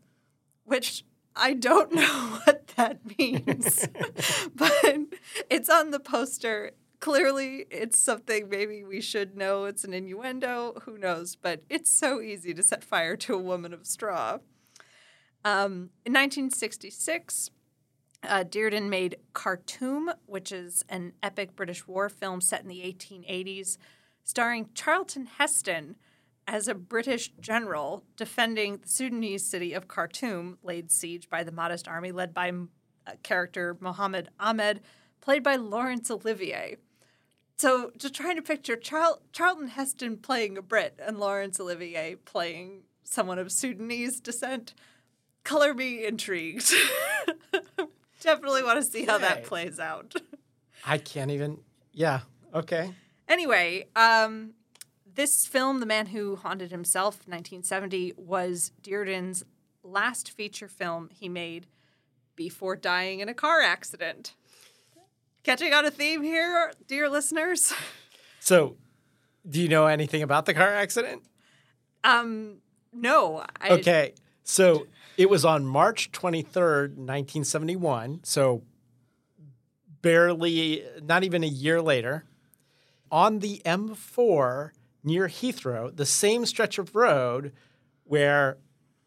which 0.62 1.04
I 1.34 1.54
don't 1.54 1.92
know 1.96 2.38
what 2.44 2.68
that 2.76 3.00
means, 3.18 3.88
but 4.54 4.98
it's 5.50 5.68
on 5.68 5.90
the 5.90 5.98
poster. 5.98 6.70
Clearly, 7.00 7.66
it's 7.72 7.98
something 7.98 8.48
maybe 8.48 8.84
we 8.84 9.00
should 9.00 9.36
know. 9.36 9.64
It's 9.64 9.82
an 9.82 9.92
innuendo. 9.92 10.80
Who 10.84 10.96
knows? 10.96 11.34
But 11.34 11.64
it's 11.68 11.90
so 11.90 12.20
easy 12.20 12.54
to 12.54 12.62
set 12.62 12.84
fire 12.84 13.16
to 13.16 13.34
a 13.34 13.38
woman 13.38 13.74
of 13.74 13.84
straw. 13.84 14.38
Um, 15.44 15.90
in 16.06 16.12
1966, 16.12 17.50
uh, 18.22 18.44
Dearden 18.44 18.88
made 18.88 19.16
Khartoum, 19.32 20.12
which 20.26 20.52
is 20.52 20.84
an 20.88 21.14
epic 21.20 21.56
British 21.56 21.88
war 21.88 22.08
film 22.08 22.40
set 22.40 22.62
in 22.62 22.68
the 22.68 22.82
1880s, 22.82 23.76
starring 24.28 24.68
Charlton 24.74 25.24
Heston 25.24 25.96
as 26.46 26.68
a 26.68 26.74
British 26.74 27.32
general 27.40 28.04
defending 28.14 28.76
the 28.76 28.88
Sudanese 28.88 29.42
city 29.42 29.72
of 29.72 29.88
Khartoum, 29.88 30.58
laid 30.62 30.92
siege 30.92 31.30
by 31.30 31.42
the 31.42 31.50
Mahdist 31.50 31.88
army 31.88 32.12
led 32.12 32.34
by 32.34 32.50
uh, 32.50 33.12
character 33.22 33.78
Mohammed 33.80 34.28
Ahmed, 34.38 34.82
played 35.22 35.42
by 35.42 35.56
Laurence 35.56 36.10
Olivier. 36.10 36.76
So, 37.56 37.90
just 37.96 38.14
trying 38.14 38.36
to 38.36 38.42
picture 38.42 38.76
Char- 38.76 39.18
Charlton 39.32 39.68
Heston 39.68 40.18
playing 40.18 40.58
a 40.58 40.62
Brit 40.62 41.00
and 41.02 41.18
Laurence 41.18 41.58
Olivier 41.58 42.14
playing 42.16 42.82
someone 43.04 43.38
of 43.38 43.50
Sudanese 43.50 44.20
descent, 44.20 44.74
color 45.42 45.72
me 45.72 46.04
intrigued. 46.04 46.70
Definitely 48.20 48.62
want 48.62 48.84
to 48.84 48.90
see 48.90 49.06
how 49.06 49.16
that 49.18 49.44
plays 49.44 49.80
out. 49.80 50.14
I 50.86 50.98
can't 50.98 51.30
even. 51.30 51.60
Yeah. 51.92 52.20
Okay. 52.54 52.92
Anyway, 53.28 53.86
um, 53.94 54.54
this 55.14 55.46
film, 55.46 55.80
The 55.80 55.86
Man 55.86 56.06
Who 56.06 56.36
Haunted 56.36 56.70
Himself, 56.70 57.16
1970, 57.26 58.14
was 58.16 58.72
Dearden's 58.82 59.44
last 59.82 60.30
feature 60.30 60.68
film 60.68 61.08
he 61.12 61.28
made 61.28 61.66
before 62.36 62.76
dying 62.76 63.20
in 63.20 63.28
a 63.28 63.34
car 63.34 63.60
accident. 63.60 64.34
Catching 65.42 65.72
on 65.72 65.84
a 65.84 65.90
theme 65.90 66.22
here, 66.22 66.72
dear 66.86 67.08
listeners? 67.08 67.72
So, 68.40 68.76
do 69.48 69.60
you 69.60 69.68
know 69.68 69.86
anything 69.86 70.22
about 70.22 70.46
the 70.46 70.54
car 70.54 70.72
accident? 70.72 71.22
Um, 72.04 72.58
no. 72.92 73.44
I, 73.60 73.70
Okay. 73.70 74.14
So 74.44 74.86
it 75.18 75.28
was 75.28 75.44
on 75.44 75.66
March 75.66 76.10
23rd, 76.12 76.96
1971. 76.96 78.20
So 78.22 78.62
barely, 80.00 80.84
not 81.02 81.24
even 81.24 81.44
a 81.44 81.48
year 81.48 81.82
later, 81.82 82.24
on 83.10 83.40
the 83.40 83.60
M4 83.64 84.70
near 85.04 85.28
Heathrow, 85.28 85.94
the 85.94 86.06
same 86.06 86.46
stretch 86.46 86.78
of 86.78 86.94
road 86.94 87.52
where 88.04 88.58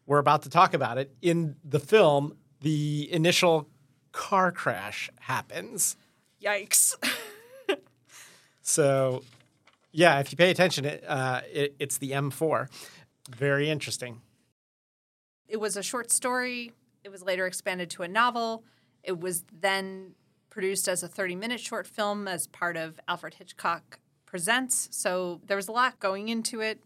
we're 0.06 0.18
about 0.18 0.42
to 0.42 0.50
talk 0.50 0.74
about 0.74 0.98
it 0.98 1.14
in 1.22 1.56
the 1.64 1.80
film, 1.80 2.36
the 2.60 3.08
initial 3.12 3.68
car 4.12 4.52
crash 4.52 5.10
happens. 5.20 5.96
Yikes. 6.42 6.94
So, 8.62 9.24
yeah, 9.90 10.20
if 10.20 10.32
you 10.32 10.38
pay 10.38 10.50
attention, 10.50 10.84
it, 10.84 11.04
uh, 11.06 11.42
it, 11.52 11.74
it's 11.78 11.98
the 11.98 12.12
M4. 12.12 12.68
Very 13.28 13.68
interesting. 13.68 14.22
It 15.48 15.60
was 15.60 15.76
a 15.76 15.82
short 15.82 16.10
story. 16.10 16.72
It 17.04 17.10
was 17.10 17.22
later 17.22 17.46
expanded 17.46 17.90
to 17.90 18.04
a 18.04 18.08
novel. 18.08 18.64
It 19.02 19.20
was 19.20 19.44
then 19.52 20.14
produced 20.52 20.86
as 20.86 21.02
a 21.02 21.08
30 21.08 21.34
minute 21.34 21.58
short 21.58 21.86
film 21.86 22.28
as 22.28 22.46
part 22.46 22.76
of 22.76 23.00
Alfred 23.08 23.34
Hitchcock 23.34 23.98
Presents. 24.26 24.88
So 24.92 25.40
there 25.46 25.56
was 25.56 25.66
a 25.66 25.72
lot 25.72 25.98
going 25.98 26.28
into 26.28 26.60
it, 26.60 26.82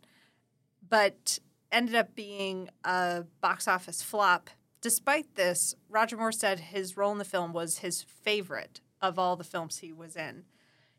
but 0.89 1.41
ended 1.73 1.97
up 1.97 2.15
being 2.15 2.71
a 2.85 3.25
box 3.41 3.67
office 3.67 4.03
flop. 4.03 4.51
Despite 4.81 5.35
this, 5.35 5.75
Roger 5.89 6.17
Moore 6.17 6.31
said 6.31 6.61
his 6.61 6.97
role 6.97 7.11
in 7.11 7.19
the 7.19 7.25
film 7.25 7.53
was 7.53 7.79
his 7.79 8.03
favorite 8.03 8.81
of 9.03 9.19
all 9.19 9.35
the 9.35 9.43
films 9.43 9.79
he 9.79 9.93
was 9.93 10.15
in. 10.15 10.45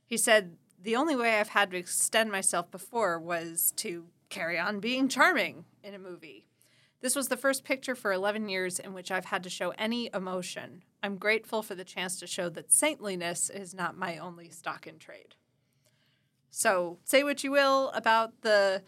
He 0.06 0.18
said, 0.18 0.58
The 0.82 0.98
only 0.98 1.16
way 1.16 1.40
I've 1.40 1.50
had 1.50 1.72
to 1.72 1.78
extend 1.78 2.32
myself 2.32 2.70
before 2.70 3.18
was 3.18 3.72
to 3.78 4.08
carry 4.30 4.60
on 4.60 4.82
being 4.82 5.08
charming 5.08 5.64
in 5.84 5.94
a 5.94 6.00
movie. 6.00 6.46
This 7.00 7.16
was 7.16 7.30
the 7.30 7.38
first 7.38 7.64
picture 7.64 7.96
for 7.96 8.12
11 8.12 8.50
years 8.50 8.78
in 8.78 8.94
which 8.94 9.10
I've 9.10 9.26
had 9.26 9.44
to 9.44 9.50
show 9.50 9.70
any 9.78 10.10
emotion. 10.14 10.84
I'm 11.04 11.18
grateful 11.18 11.62
for 11.62 11.76
the 11.76 11.84
chance 11.84 12.20
to 12.20 12.28
show 12.28 12.50
that 12.50 12.72
saintliness 12.72 13.50
is 13.50 13.74
not 13.74 13.98
my 13.98 14.18
only 14.18 14.50
stock 14.50 14.88
in 14.88 14.98
trade. 14.98 15.36
So, 16.50 16.98
say 17.04 17.24
what 17.24 17.44
you 17.44 17.52
will 17.52 17.90
about 17.90 18.42
the 18.42 18.82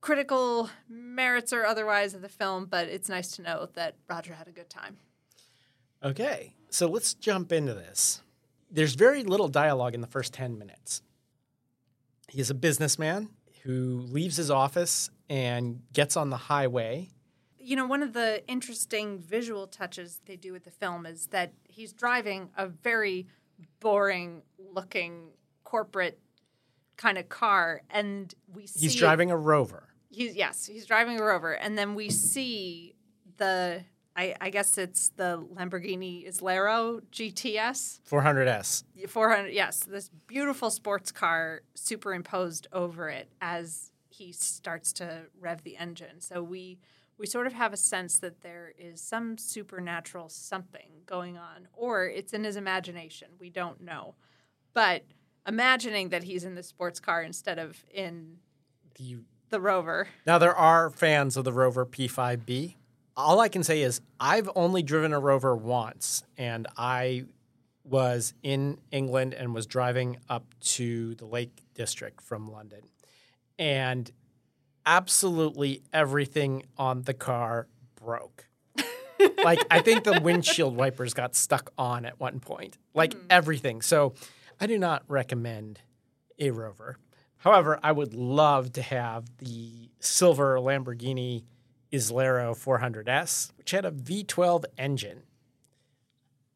critical 0.00 0.70
merits 0.88 1.52
or 1.52 1.66
otherwise 1.66 2.14
of 2.14 2.22
the 2.22 2.28
film, 2.28 2.66
but 2.66 2.88
it's 2.88 3.08
nice 3.08 3.32
to 3.32 3.42
know 3.42 3.68
that 3.74 3.96
Roger 4.08 4.34
had 4.34 4.48
a 4.48 4.52
good 4.52 4.70
time. 4.70 4.96
Okay, 6.02 6.54
so 6.70 6.86
let's 6.88 7.12
jump 7.12 7.52
into 7.52 7.74
this. 7.74 8.22
There's 8.70 8.94
very 8.94 9.22
little 9.22 9.48
dialogue 9.48 9.94
in 9.94 10.00
the 10.00 10.06
first 10.06 10.32
10 10.32 10.58
minutes. 10.58 11.02
He 12.28 12.40
is 12.40 12.48
a 12.48 12.54
businessman 12.54 13.28
who 13.62 14.06
leaves 14.08 14.36
his 14.36 14.50
office 14.50 15.10
and 15.28 15.82
gets 15.92 16.16
on 16.16 16.30
the 16.30 16.36
highway. 16.36 17.10
You 17.62 17.76
know, 17.76 17.86
one 17.86 18.02
of 18.02 18.12
the 18.14 18.42
interesting 18.48 19.18
visual 19.18 19.66
touches 19.66 20.20
they 20.24 20.36
do 20.36 20.52
with 20.52 20.64
the 20.64 20.70
film 20.70 21.06
is 21.06 21.26
that 21.28 21.52
he's 21.68 21.92
driving 21.92 22.50
a 22.56 22.66
very 22.66 23.26
boring 23.80 24.42
looking 24.58 25.28
corporate 25.64 26.18
kind 26.96 27.18
of 27.18 27.28
car 27.28 27.82
and 27.90 28.34
we 28.54 28.66
see 28.66 28.80
He's 28.80 28.94
driving 28.94 29.30
a 29.30 29.36
rover. 29.36 29.84
He's 30.10 30.34
yes, 30.34 30.66
he's 30.66 30.86
driving 30.86 31.20
a 31.20 31.22
Rover, 31.22 31.52
and 31.52 31.78
then 31.78 31.94
we 31.94 32.10
see 32.10 32.96
the 33.36 33.84
I, 34.16 34.34
I 34.40 34.50
guess 34.50 34.76
it's 34.76 35.10
the 35.10 35.46
Lamborghini 35.54 36.28
Islero 36.28 37.00
GTS 37.12 38.00
400S. 38.10 38.84
400. 39.08 39.50
Yes, 39.50 39.78
this 39.80 40.10
beautiful 40.26 40.68
sports 40.70 41.12
car 41.12 41.62
superimposed 41.74 42.66
over 42.72 43.08
it 43.08 43.28
as 43.40 43.92
he 44.08 44.32
starts 44.32 44.92
to 44.94 45.22
rev 45.40 45.62
the 45.62 45.76
engine. 45.76 46.20
So 46.20 46.42
we 46.42 46.80
we 47.20 47.26
sort 47.26 47.46
of 47.46 47.52
have 47.52 47.74
a 47.74 47.76
sense 47.76 48.18
that 48.18 48.40
there 48.40 48.72
is 48.78 48.98
some 49.02 49.36
supernatural 49.36 50.30
something 50.30 51.02
going 51.04 51.36
on, 51.36 51.68
or 51.74 52.06
it's 52.06 52.32
in 52.32 52.44
his 52.44 52.56
imagination. 52.56 53.28
We 53.38 53.50
don't 53.50 53.82
know, 53.82 54.14
but 54.72 55.04
imagining 55.46 56.08
that 56.08 56.22
he's 56.22 56.44
in 56.44 56.54
the 56.54 56.62
sports 56.62 56.98
car 56.98 57.22
instead 57.22 57.58
of 57.58 57.84
in 57.92 58.38
The- 58.94 59.18
the 59.50 59.60
Rover. 59.60 60.08
Now, 60.26 60.38
there 60.38 60.54
are 60.56 60.88
fans 60.88 61.36
of 61.36 61.44
the 61.44 61.52
Rover 61.52 61.84
P5B. 61.84 62.76
All 63.16 63.38
I 63.38 63.48
can 63.50 63.62
say 63.62 63.82
is 63.82 64.00
I've 64.18 64.48
only 64.56 64.82
driven 64.82 65.12
a 65.12 65.20
Rover 65.20 65.54
once, 65.54 66.24
and 66.38 66.66
I 66.78 67.26
was 67.84 68.32
in 68.42 68.78
England 68.92 69.34
and 69.34 69.52
was 69.54 69.66
driving 69.66 70.16
up 70.30 70.54
to 70.60 71.14
the 71.16 71.26
Lake 71.26 71.64
District 71.74 72.22
from 72.22 72.50
London. 72.50 72.82
And 73.58 74.10
absolutely 74.90 75.82
everything 75.92 76.64
on 76.76 77.02
the 77.02 77.14
car 77.14 77.68
broke. 77.94 78.48
like, 79.44 79.64
I 79.70 79.80
think 79.80 80.02
the 80.02 80.20
windshield 80.20 80.76
wipers 80.76 81.14
got 81.14 81.36
stuck 81.36 81.72
on 81.78 82.04
at 82.04 82.18
one 82.18 82.40
point, 82.40 82.76
like 82.92 83.14
hmm. 83.14 83.20
everything. 83.30 83.82
So, 83.82 84.14
I 84.60 84.66
do 84.66 84.78
not 84.78 85.04
recommend 85.06 85.80
a 86.38 86.50
Rover. 86.50 86.98
However, 87.38 87.78
I 87.82 87.92
would 87.92 88.12
love 88.12 88.72
to 88.74 88.82
have 88.82 89.38
the 89.38 89.90
silver 90.00 90.56
Lamborghini 90.56 91.44
Islero 91.90 92.52
400S, 92.52 93.52
which 93.56 93.70
had 93.70 93.84
a 93.84 93.90
V12 93.90 94.64
engine. 94.76 95.22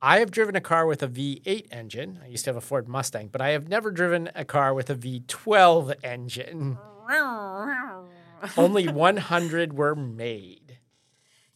I 0.03 0.19
have 0.19 0.31
driven 0.31 0.55
a 0.55 0.61
car 0.61 0.87
with 0.87 1.03
a 1.03 1.09
V8 1.09 1.69
engine. 1.71 2.21
I 2.23 2.27
used 2.27 2.45
to 2.45 2.51
have 2.51 2.57
a 2.57 2.61
Ford 2.61 2.89
Mustang, 2.89 3.29
but 3.29 3.41
I 3.41 3.51
have 3.51 3.69
never 3.69 3.91
driven 3.91 4.29
a 4.35 4.45
car 4.45 4.75
with 4.75 4.91
a 4.91 4.95
V12 4.95 5.95
engine. 6.05 6.77
Only 8.57 8.89
100 8.89 9.73
were 9.73 9.95
made. 9.95 10.79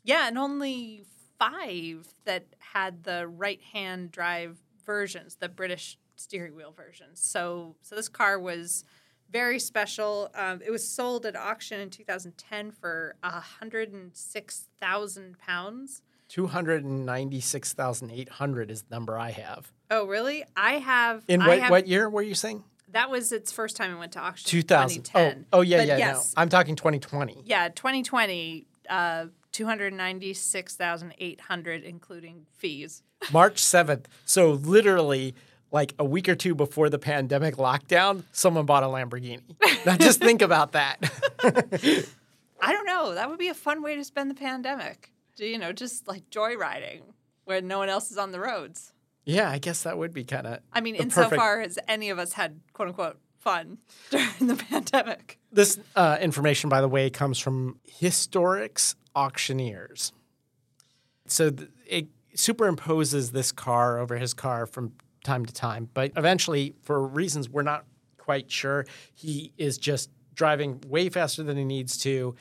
Yeah, 0.03 0.29
and 0.29 0.39
only 0.39 1.05
five 1.39 2.15
that 2.25 2.47
had 2.59 3.05
the 3.05 3.27
right 3.27 3.61
hand 3.61 4.11
drive 4.11 4.59
versions, 4.85 5.37
the 5.37 5.49
British 5.49 5.99
steering 6.17 6.55
wheel 6.55 6.73
versions. 6.77 7.21
So, 7.21 7.77
so 7.83 7.95
this 7.95 8.09
car 8.09 8.39
was 8.39 8.85
very 9.31 9.59
special. 9.59 10.31
Um, 10.35 10.61
it 10.65 10.71
was 10.71 10.89
sold 10.89 11.27
at 11.27 11.37
auction 11.37 11.81
in 11.81 11.91
2010 11.91 12.73
for 12.73 13.17
hundred 13.23 13.93
and 13.93 14.17
six 14.17 14.69
thousand 14.81 15.39
pounds, 15.39 16.03
296,800 16.29 18.71
is 18.71 18.83
the 18.83 18.95
number 18.95 19.19
I 19.19 19.31
have. 19.31 19.73
Oh, 19.91 20.07
really? 20.07 20.45
I 20.57 20.75
have. 20.75 21.25
In 21.27 21.43
I 21.43 21.49
what, 21.49 21.59
have, 21.59 21.71
what 21.71 21.89
year 21.89 22.11
were 22.11 22.23
you 22.23 22.35
saying? 22.35 22.63
That 22.93 23.11
was 23.11 23.33
its 23.33 23.51
first 23.53 23.77
time 23.77 23.95
it 23.95 23.99
went 23.99 24.13
to 24.13 24.21
auction. 24.21 24.49
2000. 24.49 25.03
2010. 25.05 25.47
Oh, 25.53 25.59
oh 25.59 25.61
yeah, 25.63 25.79
But 25.79 25.87
yeah. 25.89 25.97
Yes. 25.99 26.35
No, 26.37 26.43
I'm 26.43 26.49
talking 26.49 26.77
2020. 26.77 27.43
Yeah, 27.45 27.69
2020, 27.69 28.67
uh, 28.89 29.27
296,800, 29.53 31.85
including 31.85 32.47
fees. 32.57 33.03
March 33.33 33.63
7th. 33.63 34.05
So 34.25 34.53
literally 34.53 35.35
like 35.71 35.95
a 35.99 36.05
week 36.05 36.29
or 36.29 36.35
two 36.35 36.55
before 36.55 36.89
the 36.89 36.99
pandemic 36.99 37.57
lockdown, 37.57 38.23
someone 38.33 38.67
bought 38.67 38.83
a 38.83 38.87
Lamborghini. 38.87 39.43
now 39.85 39.97
just 39.99 40.21
think 40.21 40.43
about 40.43 40.73
that. 40.73 40.97
I 42.61 42.73
don't 42.73 42.87
know. 42.87 43.15
That 43.15 43.29
would 43.29 43.39
be 43.39 43.49
a 43.49 43.55
fun 43.55 43.83
way 43.83 43.97
to 43.97 44.05
spend 44.05 44.31
the 44.31 44.35
pandemic. 44.35 45.13
You 45.37 45.59
know, 45.59 45.73
just 45.73 46.09
like 46.09 46.29
joyriding 46.31 47.03
where 47.45 47.61
no 47.61 47.79
one 47.79 47.89
else 47.89 48.11
is 48.11 48.19
on 48.19 48.33
the 48.33 48.41
roads. 48.41 48.93
Yeah, 49.29 49.51
I 49.51 49.59
guess 49.59 49.83
that 49.83 49.99
would 49.99 50.15
be 50.15 50.25
kind 50.25 50.47
of 50.47 50.61
I 50.73 50.81
mean, 50.81 50.95
insofar 50.95 51.61
as 51.61 51.79
any 51.87 52.09
of 52.09 52.19
us 52.19 52.33
had 52.33 52.61
quote 52.73 52.89
unquote 52.89 53.19
fun 53.39 53.79
during 54.11 54.47
the 54.47 54.57
pandemic. 54.57 55.39
This 55.53 55.79
uh, 55.95 56.17
information, 56.21 56.71
by 56.71 56.81
the 56.81 56.89
way, 56.89 57.11
comes 57.11 57.39
from 57.39 57.79
Historics 58.01 58.95
Auctioneers. 59.15 60.13
So 61.27 61.51
th- 61.51 61.71
it 61.87 62.09
superimposes 62.35 63.33
this 63.33 63.53
car 63.53 63.99
over 63.99 64.17
his 64.17 64.33
car 64.33 64.65
from 64.65 64.93
time 65.25 65.45
to 65.45 65.53
time, 65.53 65.91
but 65.93 66.13
eventually, 66.17 66.75
for 66.83 67.07
reasons 67.07 67.51
we're 67.51 67.63
not 67.63 67.85
quite 68.17 68.51
sure, 68.51 68.87
he 69.15 69.53
is 69.59 69.77
just 69.77 70.11
driving 70.35 70.83
way 70.87 71.11
faster 71.11 71.43
than 71.43 71.59
he 71.59 71.65
needs 71.65 71.99
to, 71.99 72.35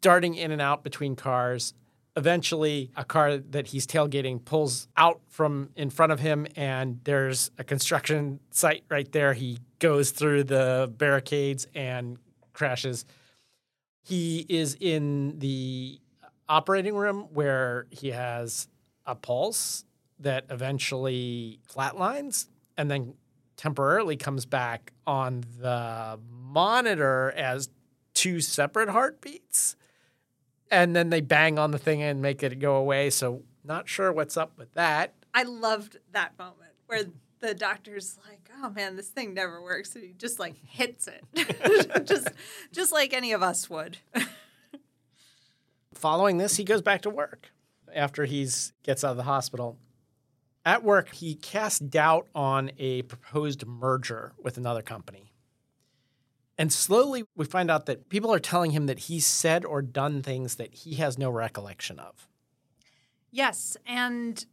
darting 0.00 0.34
in 0.34 0.50
and 0.50 0.60
out 0.60 0.82
between 0.82 1.14
cars. 1.14 1.74
Eventually, 2.14 2.90
a 2.94 3.04
car 3.04 3.38
that 3.38 3.68
he's 3.68 3.86
tailgating 3.86 4.44
pulls 4.44 4.86
out 4.96 5.20
from 5.28 5.70
in 5.76 5.88
front 5.88 6.12
of 6.12 6.20
him, 6.20 6.46
and 6.56 7.00
there's 7.04 7.50
a 7.56 7.64
construction 7.64 8.38
site 8.50 8.84
right 8.90 9.10
there. 9.12 9.32
He 9.32 9.58
goes 9.78 10.10
through 10.10 10.44
the 10.44 10.92
barricades 10.98 11.66
and 11.74 12.18
crashes. 12.52 13.06
He 14.02 14.44
is 14.48 14.76
in 14.78 15.38
the 15.38 16.00
operating 16.48 16.94
room 16.94 17.28
where 17.32 17.86
he 17.90 18.10
has 18.10 18.68
a 19.06 19.14
pulse 19.14 19.84
that 20.18 20.44
eventually 20.50 21.60
flatlines 21.66 22.48
and 22.76 22.90
then 22.90 23.14
temporarily 23.56 24.16
comes 24.16 24.44
back 24.44 24.92
on 25.06 25.44
the 25.58 26.18
monitor 26.30 27.32
as 27.32 27.70
two 28.12 28.40
separate 28.40 28.88
heartbeats 28.88 29.76
and 30.72 30.96
then 30.96 31.10
they 31.10 31.20
bang 31.20 31.58
on 31.58 31.70
the 31.70 31.78
thing 31.78 32.02
and 32.02 32.20
make 32.20 32.42
it 32.42 32.58
go 32.58 32.76
away. 32.76 33.10
So 33.10 33.42
not 33.62 33.88
sure 33.88 34.10
what's 34.10 34.36
up 34.36 34.58
with 34.58 34.72
that. 34.72 35.14
I 35.34 35.44
loved 35.44 35.98
that 36.12 36.36
moment 36.38 36.72
where 36.86 37.04
the 37.40 37.54
doctor's 37.54 38.18
like, 38.26 38.50
"Oh 38.62 38.70
man, 38.70 38.96
this 38.96 39.08
thing 39.08 39.34
never 39.34 39.62
works," 39.62 39.94
and 39.94 40.02
he 40.02 40.12
just 40.14 40.38
like 40.38 40.56
hits 40.66 41.08
it, 41.08 42.04
just 42.06 42.28
just 42.72 42.90
like 42.90 43.12
any 43.12 43.32
of 43.32 43.42
us 43.42 43.68
would. 43.68 43.98
Following 45.94 46.38
this, 46.38 46.56
he 46.56 46.64
goes 46.64 46.82
back 46.82 47.02
to 47.02 47.10
work 47.10 47.52
after 47.94 48.24
he's 48.24 48.72
gets 48.82 49.04
out 49.04 49.12
of 49.12 49.16
the 49.16 49.22
hospital. 49.24 49.78
At 50.64 50.84
work, 50.84 51.12
he 51.14 51.34
casts 51.34 51.80
doubt 51.80 52.28
on 52.34 52.70
a 52.78 53.02
proposed 53.02 53.66
merger 53.66 54.32
with 54.40 54.56
another 54.56 54.82
company. 54.82 55.31
And 56.58 56.72
slowly 56.72 57.24
we 57.34 57.44
find 57.44 57.70
out 57.70 57.86
that 57.86 58.08
people 58.08 58.32
are 58.32 58.38
telling 58.38 58.72
him 58.72 58.86
that 58.86 59.00
he's 59.00 59.26
said 59.26 59.64
or 59.64 59.82
done 59.82 60.22
things 60.22 60.56
that 60.56 60.74
he 60.74 60.94
has 60.96 61.18
no 61.18 61.30
recollection 61.30 61.98
of. 61.98 62.28
Yes, 63.30 63.76
and 63.86 64.44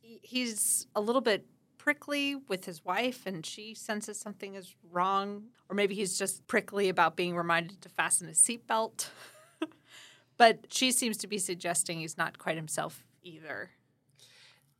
he's 0.00 0.86
a 0.94 1.00
little 1.00 1.20
bit 1.20 1.46
prickly 1.76 2.36
with 2.36 2.64
his 2.64 2.84
wife, 2.84 3.26
and 3.26 3.44
she 3.44 3.74
senses 3.74 4.18
something 4.18 4.54
is 4.54 4.74
wrong, 4.90 5.44
or 5.68 5.74
maybe 5.74 5.94
he's 5.94 6.16
just 6.16 6.46
prickly 6.46 6.88
about 6.88 7.16
being 7.16 7.36
reminded 7.36 7.82
to 7.82 7.88
fasten 7.88 8.28
his 8.28 8.38
seatbelt. 8.38 9.08
but 10.36 10.66
she 10.70 10.92
seems 10.92 11.16
to 11.18 11.26
be 11.26 11.38
suggesting 11.38 11.98
he's 11.98 12.16
not 12.16 12.38
quite 12.38 12.56
himself 12.56 13.04
either. 13.22 13.70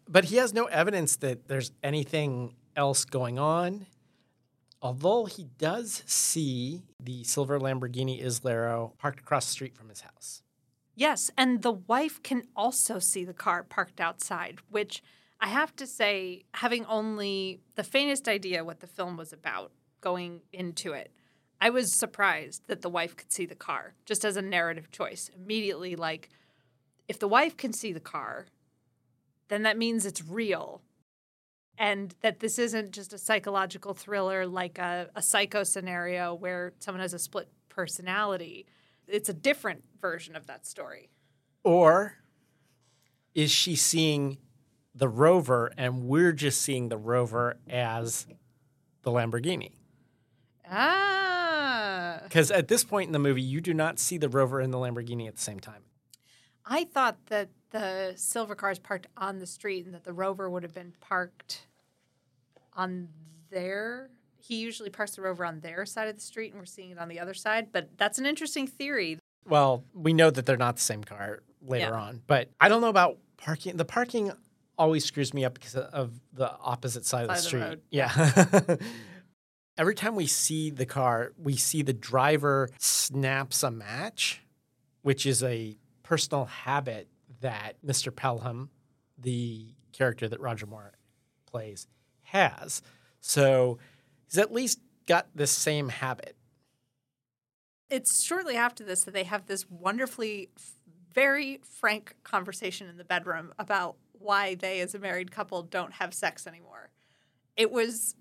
But 0.08 0.26
he 0.26 0.36
has 0.36 0.54
no 0.54 0.66
evidence 0.66 1.16
that 1.16 1.48
there's 1.48 1.72
anything 1.82 2.54
else 2.76 3.04
going 3.04 3.38
on. 3.38 3.86
Although 4.82 5.26
he 5.26 5.44
does 5.58 6.02
see 6.06 6.82
the 6.98 7.22
silver 7.22 7.60
Lamborghini 7.60 8.22
Islero 8.22 8.98
parked 8.98 9.20
across 9.20 9.46
the 9.46 9.52
street 9.52 9.76
from 9.76 9.88
his 9.88 10.00
house. 10.00 10.42
Yes, 10.96 11.30
and 11.38 11.62
the 11.62 11.72
wife 11.72 12.22
can 12.22 12.42
also 12.56 12.98
see 12.98 13.24
the 13.24 13.32
car 13.32 13.62
parked 13.62 14.00
outside, 14.00 14.58
which 14.68 15.02
I 15.40 15.48
have 15.48 15.74
to 15.76 15.86
say, 15.86 16.42
having 16.54 16.84
only 16.86 17.60
the 17.76 17.84
faintest 17.84 18.28
idea 18.28 18.64
what 18.64 18.80
the 18.80 18.86
film 18.86 19.16
was 19.16 19.32
about 19.32 19.70
going 20.00 20.40
into 20.52 20.92
it, 20.92 21.12
I 21.60 21.70
was 21.70 21.92
surprised 21.92 22.66
that 22.66 22.82
the 22.82 22.90
wife 22.90 23.16
could 23.16 23.32
see 23.32 23.46
the 23.46 23.54
car 23.54 23.94
just 24.04 24.24
as 24.24 24.36
a 24.36 24.42
narrative 24.42 24.90
choice. 24.90 25.30
Immediately, 25.34 25.94
like, 25.94 26.28
if 27.06 27.20
the 27.20 27.28
wife 27.28 27.56
can 27.56 27.72
see 27.72 27.92
the 27.92 28.00
car, 28.00 28.46
then 29.48 29.62
that 29.62 29.78
means 29.78 30.04
it's 30.04 30.24
real. 30.24 30.82
And 31.78 32.14
that 32.20 32.40
this 32.40 32.58
isn't 32.58 32.92
just 32.92 33.12
a 33.12 33.18
psychological 33.18 33.94
thriller 33.94 34.46
like 34.46 34.78
a, 34.78 35.08
a 35.16 35.22
psycho 35.22 35.64
scenario 35.64 36.34
where 36.34 36.72
someone 36.78 37.00
has 37.00 37.14
a 37.14 37.18
split 37.18 37.48
personality. 37.68 38.66
It's 39.08 39.28
a 39.28 39.34
different 39.34 39.82
version 40.00 40.36
of 40.36 40.46
that 40.46 40.66
story. 40.66 41.10
Or 41.64 42.18
is 43.34 43.50
she 43.50 43.74
seeing 43.76 44.38
the 44.94 45.08
rover 45.08 45.72
and 45.76 46.04
we're 46.04 46.32
just 46.32 46.60
seeing 46.60 46.88
the 46.88 46.98
rover 46.98 47.56
as 47.68 48.26
the 49.02 49.10
Lamborghini? 49.10 49.72
Ah. 50.70 52.20
Because 52.22 52.50
at 52.50 52.68
this 52.68 52.84
point 52.84 53.08
in 53.08 53.12
the 53.12 53.18
movie, 53.18 53.42
you 53.42 53.60
do 53.60 53.74
not 53.74 53.98
see 53.98 54.18
the 54.18 54.28
rover 54.28 54.60
and 54.60 54.72
the 54.72 54.78
Lamborghini 54.78 55.26
at 55.26 55.36
the 55.36 55.40
same 55.40 55.60
time. 55.60 55.82
I 56.64 56.84
thought 56.84 57.26
that 57.26 57.50
the 57.70 58.12
silver 58.16 58.54
car 58.54 58.70
is 58.70 58.78
parked 58.78 59.06
on 59.16 59.38
the 59.38 59.46
street 59.46 59.84
and 59.84 59.94
that 59.94 60.04
the 60.04 60.12
rover 60.12 60.48
would 60.50 60.62
have 60.62 60.74
been 60.74 60.92
parked 61.00 61.66
on 62.74 63.08
their. 63.50 64.10
He 64.38 64.56
usually 64.60 64.90
parks 64.90 65.16
the 65.16 65.22
rover 65.22 65.44
on 65.44 65.60
their 65.60 65.84
side 65.86 66.08
of 66.08 66.14
the 66.16 66.20
street 66.20 66.52
and 66.52 66.60
we're 66.60 66.66
seeing 66.66 66.90
it 66.90 66.98
on 66.98 67.08
the 67.08 67.20
other 67.20 67.34
side. 67.34 67.68
But 67.72 67.90
that's 67.96 68.18
an 68.18 68.26
interesting 68.26 68.66
theory. 68.66 69.18
Well, 69.48 69.84
we 69.94 70.12
know 70.12 70.30
that 70.30 70.46
they're 70.46 70.56
not 70.56 70.76
the 70.76 70.82
same 70.82 71.02
car 71.04 71.42
later 71.60 71.86
Yeah. 71.86 71.92
on, 72.00 72.22
but 72.26 72.50
I 72.60 72.68
don't 72.68 72.80
know 72.80 72.88
about 72.88 73.18
parking. 73.36 73.76
The 73.76 73.84
parking 73.84 74.32
always 74.78 75.04
screws 75.04 75.34
me 75.34 75.44
up 75.44 75.54
because 75.54 75.74
of 75.76 76.12
the 76.32 76.50
opposite 76.58 77.04
side, 77.04 77.22
of 77.22 77.28
the 77.28 77.36
Side 77.36 77.54
of 77.54 77.70
the 77.70 77.76
street. 77.78 77.84
Yeah. 77.90 78.76
Every 79.78 79.94
time 79.94 80.14
we 80.14 80.26
see 80.26 80.70
the 80.70 80.86
car, 80.86 81.32
we 81.38 81.56
see 81.56 81.82
the 81.82 81.92
driver 81.94 82.68
snaps 82.78 83.62
a 83.62 83.70
match, 83.70 84.42
which 85.02 85.24
is 85.24 85.42
a 85.42 85.76
personal 86.12 86.44
habit 86.44 87.08
that 87.40 87.74
Mr. 87.82 88.14
Pelham, 88.14 88.68
the 89.16 89.74
character 89.92 90.28
that 90.28 90.38
Roger 90.42 90.66
Moore 90.66 90.92
plays, 91.46 91.86
has. 92.20 92.82
So 93.22 93.78
he's 94.26 94.36
at 94.36 94.52
least 94.52 94.78
got 95.06 95.28
this 95.34 95.50
same 95.50 95.88
habit. 95.88 96.36
It's 97.88 98.22
shortly 98.22 98.56
after 98.56 98.84
this 98.84 99.04
that 99.04 99.14
they 99.14 99.24
have 99.24 99.46
this 99.46 99.64
wonderfully, 99.70 100.50
very 101.14 101.60
frank 101.64 102.14
conversation 102.24 102.90
in 102.90 102.98
the 102.98 103.04
bedroom 103.04 103.54
about 103.58 103.96
why 104.12 104.54
they, 104.54 104.80
as 104.80 104.94
a 104.94 104.98
married 104.98 105.30
couple, 105.30 105.62
don't 105.62 105.94
have 105.94 106.12
sex 106.12 106.46
anymore. 106.46 106.90
It 107.56 107.72
was 107.72 108.16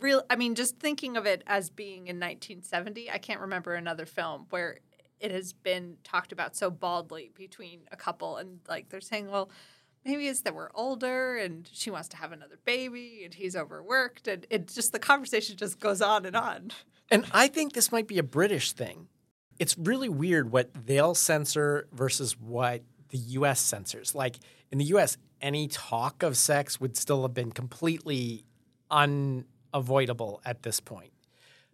real. 0.00 0.22
I 0.30 0.36
mean, 0.36 0.54
just 0.54 0.78
thinking 0.78 1.18
of 1.18 1.26
it 1.26 1.44
as 1.46 1.68
being 1.68 2.06
in 2.06 2.16
1970, 2.16 3.10
I 3.10 3.18
can't 3.18 3.40
remember 3.40 3.74
another 3.74 4.06
film 4.06 4.46
where 4.48 4.78
it 5.20 5.30
has 5.30 5.52
been 5.52 5.96
talked 6.04 6.32
about 6.32 6.56
so 6.56 6.70
baldly 6.70 7.30
between 7.34 7.80
a 7.92 7.96
couple. 7.96 8.36
And 8.36 8.60
like 8.68 8.88
they're 8.88 9.00
saying, 9.00 9.30
well, 9.30 9.50
maybe 10.04 10.28
it's 10.28 10.42
that 10.42 10.54
we're 10.54 10.70
older 10.74 11.36
and 11.36 11.68
she 11.72 11.90
wants 11.90 12.08
to 12.08 12.16
have 12.16 12.32
another 12.32 12.58
baby 12.64 13.22
and 13.24 13.34
he's 13.34 13.56
overworked. 13.56 14.28
And 14.28 14.46
it 14.50 14.68
just, 14.68 14.92
the 14.92 14.98
conversation 14.98 15.56
just 15.56 15.80
goes 15.80 16.00
on 16.00 16.24
and 16.24 16.36
on. 16.36 16.70
And 17.10 17.24
I 17.32 17.48
think 17.48 17.72
this 17.72 17.90
might 17.90 18.06
be 18.06 18.18
a 18.18 18.22
British 18.22 18.72
thing. 18.72 19.08
It's 19.58 19.76
really 19.76 20.08
weird 20.08 20.52
what 20.52 20.70
they'll 20.86 21.14
censor 21.14 21.88
versus 21.92 22.38
what 22.38 22.82
the 23.08 23.18
US 23.18 23.60
censors. 23.60 24.14
Like 24.14 24.38
in 24.70 24.78
the 24.78 24.84
US, 24.86 25.16
any 25.40 25.68
talk 25.68 26.22
of 26.22 26.36
sex 26.36 26.80
would 26.80 26.96
still 26.96 27.22
have 27.22 27.34
been 27.34 27.52
completely 27.52 28.44
unavoidable 28.90 30.40
at 30.44 30.62
this 30.62 30.80
point. 30.80 31.12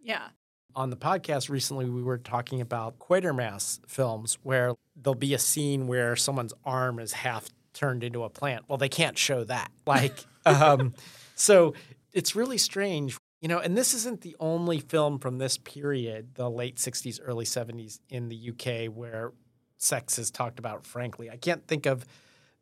Yeah. 0.01 0.29
On 0.75 0.89
the 0.89 0.97
podcast 0.97 1.49
recently, 1.49 1.89
we 1.89 2.03
were 2.03 2.17
talking 2.17 2.59
about 2.59 2.99
Quatermass 2.99 3.79
films 3.87 4.37
where 4.43 4.73
there'll 4.95 5.15
be 5.15 5.33
a 5.33 5.39
scene 5.39 5.87
where 5.87 6.17
someone's 6.17 6.53
arm 6.65 6.99
is 6.99 7.13
half 7.13 7.47
turned 7.73 8.03
into 8.03 8.23
a 8.23 8.29
plant. 8.29 8.65
Well, 8.67 8.77
they 8.77 8.89
can't 8.89 9.17
show 9.17 9.43
that. 9.45 9.71
Like, 9.87 10.25
um, 10.45 10.93
so 11.35 11.75
it's 12.11 12.35
really 12.35 12.57
strange, 12.57 13.17
you 13.39 13.47
know. 13.47 13.59
And 13.59 13.77
this 13.77 13.93
isn't 13.93 14.21
the 14.21 14.35
only 14.39 14.79
film 14.79 15.19
from 15.19 15.37
this 15.37 15.57
period, 15.57 16.35
the 16.35 16.49
late 16.49 16.77
'60s, 16.77 17.19
early 17.23 17.45
'70s 17.45 17.99
in 18.09 18.29
the 18.29 18.49
UK, 18.49 18.91
where 18.93 19.31
sex 19.77 20.17
is 20.17 20.31
talked 20.31 20.59
about 20.59 20.85
frankly. 20.85 21.29
I 21.29 21.37
can't 21.37 21.65
think 21.67 21.85
of 21.85 22.05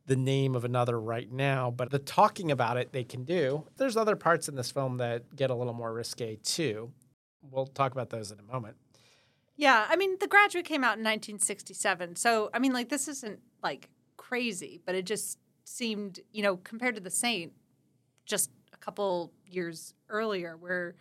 the 0.05 0.15
name 0.17 0.53
of 0.53 0.65
another 0.65 0.99
right 0.99 1.31
now, 1.31 1.71
but 1.71 1.89
the 1.91 1.99
talking 1.99 2.51
about 2.51 2.77
it 2.77 2.91
they 2.91 3.05
can 3.05 3.23
do. 3.23 3.65
There's 3.77 3.95
other 3.95 4.17
parts 4.17 4.49
in 4.49 4.55
this 4.55 4.69
film 4.69 4.97
that 4.97 5.33
get 5.35 5.49
a 5.49 5.55
little 5.55 5.73
more 5.73 5.93
risque 5.93 6.35
too. 6.43 6.91
We'll 7.51 7.67
talk 7.67 7.91
about 7.91 8.09
those 8.09 8.31
in 8.31 8.39
a 8.39 8.43
moment. 8.43 8.77
Yeah, 9.55 9.85
I 9.87 9.95
mean, 9.95 10.17
The 10.19 10.27
Graduate 10.27 10.65
came 10.65 10.83
out 10.83 10.97
in 10.97 11.03
1967. 11.03 12.15
So, 12.15 12.49
I 12.53 12.59
mean, 12.59 12.73
like, 12.73 12.89
this 12.89 13.07
isn't 13.07 13.39
like 13.61 13.89
crazy, 14.17 14.81
but 14.85 14.95
it 14.95 15.05
just 15.05 15.37
seemed, 15.63 16.19
you 16.31 16.41
know, 16.41 16.57
compared 16.57 16.95
to 16.95 17.01
The 17.01 17.11
Saint, 17.11 17.53
just 18.25 18.49
a 18.73 18.77
couple 18.77 19.31
years 19.45 19.93
earlier, 20.09 20.57
where, 20.57 20.95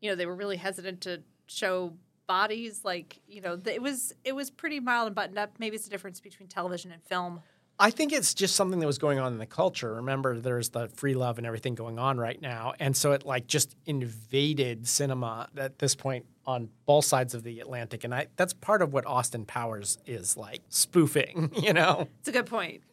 you 0.00 0.10
know, 0.10 0.16
they 0.16 0.26
were 0.26 0.34
really 0.34 0.56
hesitant 0.56 1.00
to 1.02 1.22
show 1.46 1.92
bodies. 2.26 2.84
Like, 2.84 3.20
you 3.28 3.40
know, 3.40 3.60
it 3.64 3.82
was 3.82 4.12
it 4.24 4.34
was 4.34 4.50
pretty 4.50 4.80
mild 4.80 5.06
and 5.06 5.14
buttoned 5.14 5.38
up. 5.38 5.56
Maybe 5.58 5.76
it's 5.76 5.84
the 5.84 5.90
difference 5.90 6.20
between 6.20 6.48
television 6.48 6.90
and 6.90 7.02
film. 7.04 7.42
I 7.82 7.90
think 7.90 8.12
it's 8.12 8.32
just 8.32 8.54
something 8.54 8.78
that 8.78 8.86
was 8.86 8.98
going 8.98 9.18
on 9.18 9.32
in 9.32 9.38
the 9.40 9.46
culture. 9.46 9.94
Remember, 9.94 10.38
there's 10.38 10.68
the 10.68 10.86
free 10.90 11.14
love 11.14 11.38
and 11.38 11.44
everything 11.44 11.74
going 11.74 11.98
on 11.98 12.16
right 12.16 12.40
now. 12.40 12.74
And 12.78 12.96
so 12.96 13.10
it 13.10 13.26
like 13.26 13.48
just 13.48 13.74
invaded 13.86 14.86
cinema 14.86 15.48
at 15.56 15.80
this 15.80 15.96
point 15.96 16.26
on 16.46 16.68
both 16.86 17.04
sides 17.04 17.34
of 17.34 17.42
the 17.42 17.58
Atlantic. 17.58 18.04
And 18.04 18.14
I 18.14 18.28
that's 18.36 18.52
part 18.52 18.82
of 18.82 18.92
what 18.92 19.04
Austin 19.04 19.44
Powers 19.44 19.98
is 20.06 20.36
like 20.36 20.60
spoofing, 20.68 21.50
you 21.60 21.72
know? 21.72 22.06
It's 22.20 22.28
a 22.28 22.32
good 22.32 22.46
point. 22.46 22.82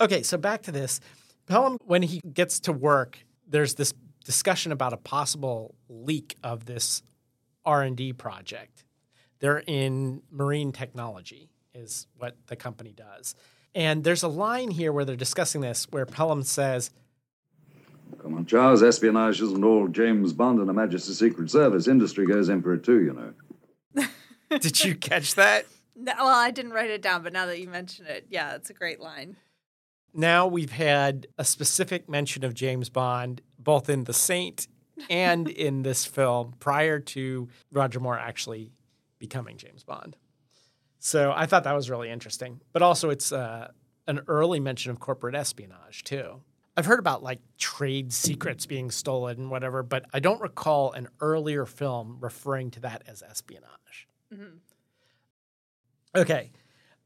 Okay, 0.00 0.24
so 0.24 0.36
back 0.36 0.62
to 0.62 0.72
this. 0.72 0.98
Pelham, 1.46 1.78
when 1.84 2.02
he 2.02 2.20
gets 2.20 2.58
to 2.60 2.72
work, 2.72 3.24
there's 3.46 3.76
this 3.76 3.94
discussion 4.24 4.72
about 4.72 4.92
a 4.92 4.96
possible 4.96 5.76
leak 5.88 6.36
of 6.42 6.66
this 6.66 7.00
R&D 7.64 8.14
project. 8.14 8.84
They're 9.38 9.62
in 9.64 10.22
marine 10.32 10.72
technology 10.72 11.48
is 11.74 12.06
what 12.16 12.36
the 12.48 12.56
company 12.56 12.92
does. 12.92 13.34
And 13.74 14.04
there's 14.04 14.22
a 14.22 14.28
line 14.28 14.70
here 14.70 14.92
where 14.92 15.04
they're 15.04 15.16
discussing 15.16 15.60
this 15.60 15.86
where 15.90 16.06
Pelham 16.06 16.42
says, 16.42 16.90
Come 18.22 18.36
on, 18.36 18.46
Charles. 18.46 18.82
Espionage 18.82 19.40
isn't 19.40 19.64
all 19.64 19.88
James 19.88 20.32
Bond 20.32 20.58
and 20.58 20.68
the 20.68 20.72
Majesty's 20.72 21.18
Secret 21.18 21.50
Service. 21.50 21.88
Industry 21.88 22.26
goes 22.26 22.48
in 22.48 22.62
for 22.62 22.74
it 22.74 22.84
too, 22.84 23.02
you 23.02 23.12
know. 23.12 24.06
"Did 24.58 24.84
you 24.84 24.94
catch 24.94 25.34
that?" 25.34 25.66
No, 25.96 26.12
well, 26.18 26.28
I 26.28 26.50
didn't 26.50 26.72
write 26.72 26.90
it 26.90 27.02
down, 27.02 27.22
but 27.22 27.32
now 27.32 27.46
that 27.46 27.60
you 27.60 27.68
mention 27.68 28.06
it, 28.06 28.26
yeah, 28.30 28.54
it's 28.54 28.70
a 28.70 28.74
great 28.74 29.00
line. 29.00 29.36
Now 30.14 30.46
we've 30.46 30.72
had 30.72 31.26
a 31.36 31.44
specific 31.44 32.08
mention 32.08 32.44
of 32.44 32.54
James 32.54 32.88
Bond 32.88 33.42
both 33.58 33.90
in 33.90 34.04
The 34.04 34.12
Saint 34.12 34.68
and 35.10 35.48
in 35.48 35.82
this 35.82 36.06
film 36.06 36.54
prior 36.60 37.00
to 37.00 37.48
Roger 37.72 38.00
Moore 38.00 38.18
actually 38.18 38.70
becoming 39.18 39.56
James 39.56 39.82
Bond. 39.82 40.16
So 41.04 41.34
I 41.36 41.44
thought 41.44 41.64
that 41.64 41.74
was 41.74 41.90
really 41.90 42.08
interesting. 42.08 42.62
But 42.72 42.80
also, 42.80 43.10
it's 43.10 43.30
uh, 43.30 43.68
an 44.06 44.22
early 44.26 44.58
mention 44.58 44.90
of 44.90 45.00
corporate 45.00 45.34
espionage, 45.34 46.02
too. 46.02 46.40
I've 46.78 46.86
heard 46.86 46.98
about 46.98 47.22
like 47.22 47.40
trade 47.58 48.10
secrets 48.10 48.64
being 48.64 48.90
stolen 48.90 49.38
and 49.38 49.50
whatever, 49.50 49.82
but 49.82 50.06
I 50.14 50.20
don't 50.20 50.40
recall 50.40 50.92
an 50.92 51.08
earlier 51.20 51.66
film 51.66 52.16
referring 52.20 52.70
to 52.72 52.80
that 52.80 53.02
as 53.06 53.22
espionage. 53.22 54.08
Okay. 56.16 56.52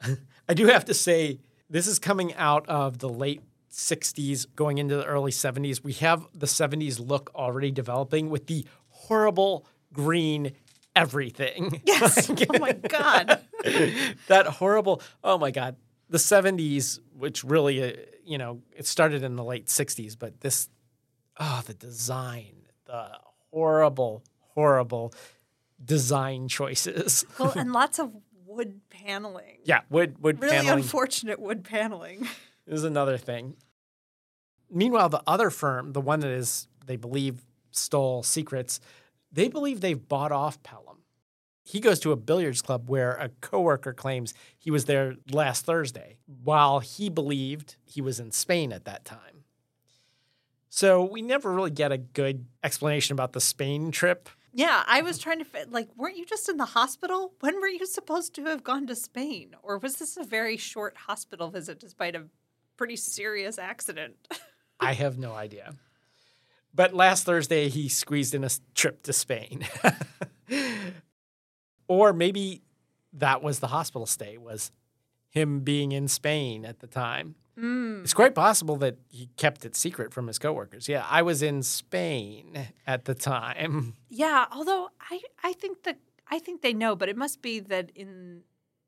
I 0.48 0.54
do 0.54 0.66
have 0.68 0.84
to 0.84 0.94
say, 0.94 1.40
this 1.68 1.88
is 1.88 1.98
coming 1.98 2.32
out 2.34 2.68
of 2.68 2.98
the 2.98 3.08
late 3.08 3.42
60s, 3.72 4.46
going 4.54 4.78
into 4.78 4.94
the 4.94 5.06
early 5.06 5.32
70s. 5.32 5.82
We 5.82 5.94
have 5.94 6.24
the 6.32 6.46
70s 6.46 7.04
look 7.04 7.32
already 7.34 7.72
developing 7.72 8.30
with 8.30 8.46
the 8.46 8.64
horrible 8.90 9.66
green 9.92 10.52
everything. 10.94 11.82
Yes. 11.84 12.30
oh 12.50 12.58
my 12.58 12.72
God. 12.72 13.40
that 14.28 14.46
horrible, 14.46 15.02
oh 15.22 15.38
my 15.38 15.50
God. 15.50 15.76
The 16.10 16.18
70s, 16.18 17.00
which 17.16 17.44
really, 17.44 17.82
uh, 17.82 17.92
you 18.24 18.38
know, 18.38 18.62
it 18.74 18.86
started 18.86 19.22
in 19.22 19.36
the 19.36 19.44
late 19.44 19.66
60s, 19.66 20.18
but 20.18 20.40
this, 20.40 20.68
oh, 21.38 21.62
the 21.66 21.74
design, 21.74 22.66
the 22.86 23.10
horrible, 23.50 24.24
horrible 24.54 25.12
design 25.84 26.48
choices. 26.48 27.24
Well, 27.38 27.52
and 27.56 27.72
lots 27.72 27.98
of 27.98 28.12
wood 28.46 28.80
paneling. 28.90 29.58
yeah, 29.64 29.80
wood, 29.90 30.22
wood 30.22 30.40
Really 30.40 30.56
paneling. 30.56 30.68
Really 30.68 30.82
unfortunate 30.82 31.38
wood 31.38 31.64
paneling. 31.64 32.26
is 32.66 32.84
another 32.84 33.16
thing. 33.16 33.56
Meanwhile, 34.70 35.08
the 35.10 35.22
other 35.26 35.50
firm, 35.50 35.92
the 35.92 36.00
one 36.00 36.20
that 36.20 36.30
is 36.30 36.68
they 36.86 36.96
believe 36.96 37.44
stole 37.70 38.22
secrets, 38.22 38.80
they 39.32 39.48
believe 39.48 39.80
they've 39.80 40.08
bought 40.08 40.32
off 40.32 40.62
Pelham. 40.62 40.87
He 41.68 41.80
goes 41.80 42.00
to 42.00 42.12
a 42.12 42.16
billiards 42.16 42.62
club 42.62 42.88
where 42.88 43.12
a 43.12 43.28
coworker 43.42 43.92
claims 43.92 44.32
he 44.58 44.70
was 44.70 44.86
there 44.86 45.16
last 45.30 45.66
Thursday, 45.66 46.16
while 46.42 46.78
he 46.78 47.10
believed 47.10 47.76
he 47.84 48.00
was 48.00 48.18
in 48.18 48.30
Spain 48.30 48.72
at 48.72 48.86
that 48.86 49.04
time. 49.04 49.44
So 50.70 51.04
we 51.04 51.20
never 51.20 51.52
really 51.52 51.70
get 51.70 51.92
a 51.92 51.98
good 51.98 52.46
explanation 52.64 53.12
about 53.12 53.34
the 53.34 53.40
Spain 53.42 53.90
trip. 53.90 54.30
Yeah, 54.54 54.82
I 54.86 55.02
was 55.02 55.18
trying 55.18 55.40
to 55.40 55.44
fit 55.44 55.70
like, 55.70 55.90
weren't 55.94 56.16
you 56.16 56.24
just 56.24 56.48
in 56.48 56.56
the 56.56 56.64
hospital? 56.64 57.34
When 57.40 57.60
were 57.60 57.68
you 57.68 57.84
supposed 57.84 58.34
to 58.36 58.46
have 58.46 58.64
gone 58.64 58.86
to 58.86 58.96
Spain? 58.96 59.54
Or 59.62 59.76
was 59.76 59.96
this 59.96 60.16
a 60.16 60.24
very 60.24 60.56
short 60.56 60.96
hospital 60.96 61.50
visit 61.50 61.78
despite 61.78 62.16
a 62.16 62.28
pretty 62.78 62.96
serious 62.96 63.58
accident? 63.58 64.16
I 64.80 64.94
have 64.94 65.18
no 65.18 65.34
idea. 65.34 65.74
But 66.72 66.94
last 66.94 67.26
Thursday, 67.26 67.68
he 67.68 67.90
squeezed 67.90 68.34
in 68.34 68.42
a 68.42 68.50
trip 68.74 69.02
to 69.02 69.12
Spain. 69.12 69.66
or 71.88 72.12
maybe 72.12 72.62
that 73.12 73.42
was 73.42 73.58
the 73.60 73.68
hospital 73.68 74.06
stay, 74.06 74.36
was 74.38 74.70
him 75.30 75.60
being 75.60 75.92
in 75.92 76.08
Spain 76.08 76.64
at 76.64 76.80
the 76.80 76.86
time. 76.86 77.34
Mm. 77.58 78.02
It's 78.02 78.14
quite 78.14 78.34
possible 78.34 78.76
that 78.76 78.98
he 79.08 79.30
kept 79.36 79.64
it 79.64 79.74
secret 79.74 80.12
from 80.14 80.28
his 80.28 80.38
coworkers. 80.38 80.88
Yeah, 80.88 81.04
I 81.08 81.22
was 81.22 81.42
in 81.42 81.62
Spain 81.62 82.68
at 82.86 83.04
the 83.04 83.14
time. 83.14 83.94
yeah, 84.08 84.46
although 84.52 84.90
I, 85.10 85.20
I 85.42 85.52
think 85.54 85.82
that 85.82 85.98
I 86.30 86.38
think 86.38 86.62
they 86.62 86.72
know, 86.72 86.94
but 86.94 87.08
it 87.08 87.16
must 87.16 87.42
be 87.42 87.58
that 87.60 87.90
in 87.94 88.42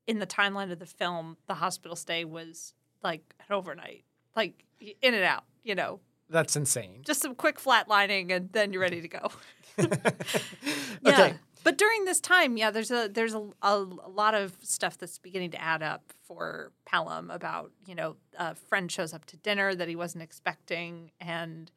in 0.06 0.18
the 0.18 0.26
timeline 0.26 0.70
of 0.70 0.78
the 0.78 0.86
film, 0.86 1.36
the 1.46 1.54
hospital 1.54 1.96
stay 1.96 2.24
was 2.24 2.74
like 3.02 3.34
an 3.48 3.54
overnight, 3.54 4.04
like 4.36 4.64
in 4.80 5.14
and 5.14 5.24
out, 5.24 5.44
you 5.64 5.74
know, 5.74 6.00
That's 6.28 6.54
insane. 6.56 7.02
just 7.04 7.22
some 7.22 7.34
quick 7.34 7.60
flatlining 7.60 8.30
and 8.30 8.50
then 8.52 8.72
you're 8.72 8.82
ready 8.82 9.00
to 9.00 9.08
go. 9.08 9.30
Okay. 11.06 11.34
But 11.62 11.76
during 11.76 12.04
this 12.04 12.20
time, 12.20 12.56
yeah, 12.56 12.70
there's 12.70 12.90
a 12.90 13.08
there's 13.08 13.34
a, 13.34 13.46
a 13.62 13.76
lot 13.76 14.34
of 14.34 14.56
stuff 14.62 14.96
that's 14.96 15.18
beginning 15.18 15.50
to 15.52 15.60
add 15.60 15.82
up 15.82 16.12
for 16.22 16.72
Pelham 16.86 17.30
about 17.30 17.72
you 17.86 17.94
know 17.94 18.16
a 18.38 18.54
friend 18.54 18.90
shows 18.90 19.12
up 19.12 19.26
to 19.26 19.36
dinner 19.36 19.74
that 19.74 19.88
he 19.88 19.96
wasn't 19.96 20.22
expecting, 20.22 21.10
and 21.20 21.70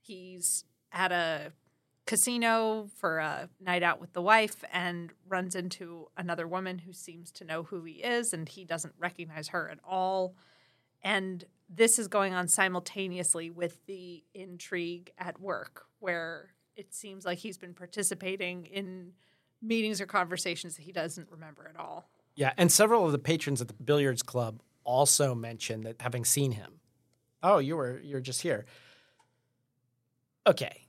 he's 0.00 0.64
at 0.92 1.12
a 1.12 1.52
casino 2.06 2.88
for 2.96 3.18
a 3.18 3.48
night 3.60 3.82
out 3.82 4.00
with 4.00 4.12
the 4.12 4.22
wife 4.22 4.64
and 4.72 5.12
runs 5.28 5.54
into 5.54 6.06
another 6.16 6.46
woman 6.46 6.78
who 6.78 6.92
seems 6.92 7.32
to 7.32 7.44
know 7.44 7.64
who 7.64 7.82
he 7.82 7.94
is, 7.94 8.32
and 8.32 8.48
he 8.48 8.64
doesn't 8.64 8.94
recognize 8.98 9.48
her 9.48 9.68
at 9.68 9.78
all. 9.84 10.34
And 11.02 11.44
this 11.68 11.98
is 11.98 12.08
going 12.08 12.32
on 12.32 12.48
simultaneously 12.48 13.50
with 13.50 13.84
the 13.86 14.24
intrigue 14.34 15.10
at 15.18 15.40
work, 15.40 15.86
where 15.98 16.52
it 16.76 16.94
seems 16.94 17.24
like 17.24 17.38
he's 17.38 17.58
been 17.58 17.74
participating 17.74 18.66
in 18.66 19.12
meetings 19.62 20.00
or 20.00 20.06
conversations 20.06 20.76
that 20.76 20.82
he 20.82 20.92
doesn't 20.92 21.28
remember 21.30 21.70
at 21.72 21.80
all. 21.80 22.08
Yeah, 22.34 22.52
and 22.56 22.70
several 22.70 23.06
of 23.06 23.12
the 23.12 23.18
patrons 23.18 23.60
at 23.60 23.68
the 23.68 23.74
billiards 23.74 24.22
club 24.22 24.60
also 24.84 25.34
mentioned 25.34 25.84
that 25.84 26.00
having 26.00 26.24
seen 26.24 26.52
him. 26.52 26.80
Oh, 27.42 27.58
you 27.58 27.76
were 27.76 27.98
you're 28.02 28.20
just 28.20 28.42
here. 28.42 28.66
Okay. 30.46 30.86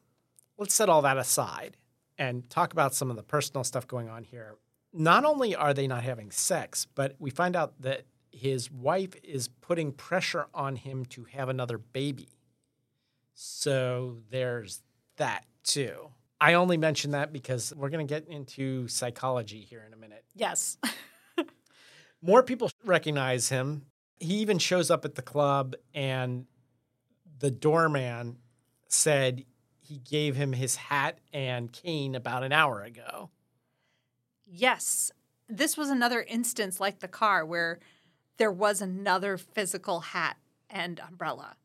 Let's 0.58 0.74
set 0.74 0.90
all 0.90 1.02
that 1.04 1.18
aside 1.18 1.78
and 2.18 2.50
talk 2.50 2.74
about 2.74 2.94
some 2.94 3.10
of 3.10 3.16
the 3.16 3.24
personal 3.24 3.64
stuff 3.64 3.88
going 3.88 4.10
on 4.10 4.24
here. 4.24 4.56
Not 4.94 5.24
only 5.24 5.56
are 5.56 5.74
they 5.74 5.88
not 5.88 6.04
having 6.04 6.32
sex, 6.32 6.88
but 6.96 7.16
we 7.20 7.30
find 7.30 7.56
out 7.56 7.80
that 7.82 8.06
his 8.32 8.72
wife 8.72 9.14
is 9.24 9.48
putting 9.48 9.92
pressure 9.92 10.48
on 10.54 10.76
him 10.76 11.06
to 11.06 11.26
have 11.26 11.50
another 11.50 11.78
baby. 11.78 12.30
So 13.34 14.18
there's 14.32 14.82
that 15.18 15.46
too. 15.68 16.10
I 16.40 16.54
only 16.54 16.78
mention 16.78 17.12
that 17.12 17.34
because 17.34 17.74
we're 17.76 17.90
going 17.90 18.06
to 18.06 18.12
get 18.14 18.28
into 18.28 18.88
psychology 18.88 19.62
here 19.62 19.84
in 19.86 19.94
a 19.94 19.98
minute. 19.98 20.24
Yes. 20.36 20.78
More 22.22 22.44
people 22.44 22.70
recognize 22.86 23.50
him. 23.50 23.86
He 24.20 24.36
even 24.36 24.58
shows 24.60 24.90
up 24.90 25.06
at 25.06 25.16
the 25.16 25.22
club, 25.22 25.76
and 25.94 26.46
the 27.40 27.52
doorman 27.52 28.38
said 28.88 29.46
he 29.80 30.00
gave 30.00 30.36
him 30.36 30.54
his 30.54 30.76
hat 30.76 31.20
and 31.34 31.72
cane 31.72 32.16
about 32.16 32.44
an 32.44 32.52
hour 32.52 32.82
ago. 32.82 33.30
yes. 34.46 35.12
This 35.50 35.78
was 35.78 35.90
another 35.90 36.22
instance 36.28 36.82
like 36.82 37.00
the 37.00 37.08
car 37.08 37.46
where 37.46 37.80
there 38.36 38.52
was 38.52 38.82
another 38.82 39.38
physical 39.38 40.02
hat 40.02 40.36
and 40.70 41.00
umbrella. 41.00 41.56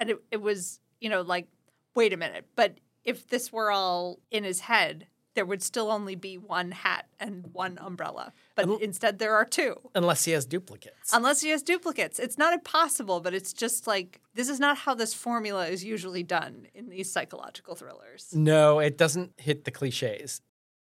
And 0.00 0.10
it, 0.10 0.18
it 0.32 0.42
was, 0.42 0.80
you 1.00 1.08
know, 1.08 1.20
like, 1.20 1.46
wait 1.94 2.12
a 2.12 2.16
minute, 2.16 2.46
but 2.56 2.78
if 3.04 3.26
this 3.28 3.52
were 3.52 3.70
all 3.70 4.18
in 4.30 4.44
his 4.44 4.60
head, 4.60 5.06
there 5.34 5.46
would 5.46 5.62
still 5.62 5.90
only 5.90 6.14
be 6.14 6.36
one 6.36 6.72
hat 6.72 7.06
and 7.18 7.48
one 7.54 7.78
umbrella. 7.80 8.34
But 8.54 8.68
And- 8.68 8.80
instead, 8.82 9.18
there 9.18 9.34
are 9.34 9.46
two. 9.46 9.76
Unless 9.94 10.24
he 10.26 10.32
has 10.32 10.44
duplicates. 10.44 11.10
Unless 11.12 11.40
he 11.40 11.48
has 11.50 11.62
duplicates. 11.62 12.18
It's 12.18 12.36
not 12.36 12.52
impossible, 12.52 13.20
but 13.20 13.32
it's 13.32 13.52
just 13.54 13.86
like 13.86 14.20
this 14.34 14.48
is 14.50 14.60
not 14.60 14.76
how 14.78 14.94
this 14.94 15.14
formula 15.14 15.68
is 15.68 15.82
usually 15.84 16.22
done 16.22 16.66
in 16.74 16.90
these 16.90 17.10
psychological 17.10 17.74
thrillers. 17.74 18.28
No, 18.34 18.78
it 18.78 18.98
doesn't 18.98 19.32
hit 19.38 19.64
the 19.64 19.70
cliches. 19.70 20.42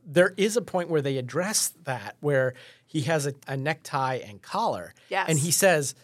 There 0.05 0.35
is 0.37 0.57
a 0.57 0.63
point 0.63 0.89
where 0.91 1.03
they 1.03 1.17
address 1.19 1.73
that, 1.85 2.17
where 2.19 2.55
he 2.85 3.03
has 3.03 3.27
a, 3.27 3.35
a 3.47 3.57
necktie 3.57 4.17
and 4.17 4.43
collar. 4.43 4.93
Yes. 5.09 5.27
And 5.29 5.39
he 5.39 5.53
says, 5.53 5.95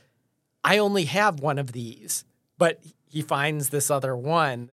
I 0.63 0.79
only 0.79 1.07
have 1.07 1.41
one 1.41 1.59
of 1.59 1.73
these, 1.73 2.25
but 2.57 2.81
he 3.09 3.21
finds 3.23 3.71
this 3.71 3.91
other 3.91 4.17
one. 4.17 4.71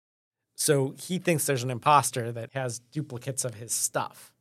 So 0.60 0.94
he 0.98 1.18
thinks 1.18 1.46
there's 1.46 1.62
an 1.62 1.70
imposter 1.70 2.30
that 2.32 2.52
has 2.52 2.80
duplicates 2.92 3.46
of 3.46 3.54
his 3.54 3.72
stuff. 3.72 4.34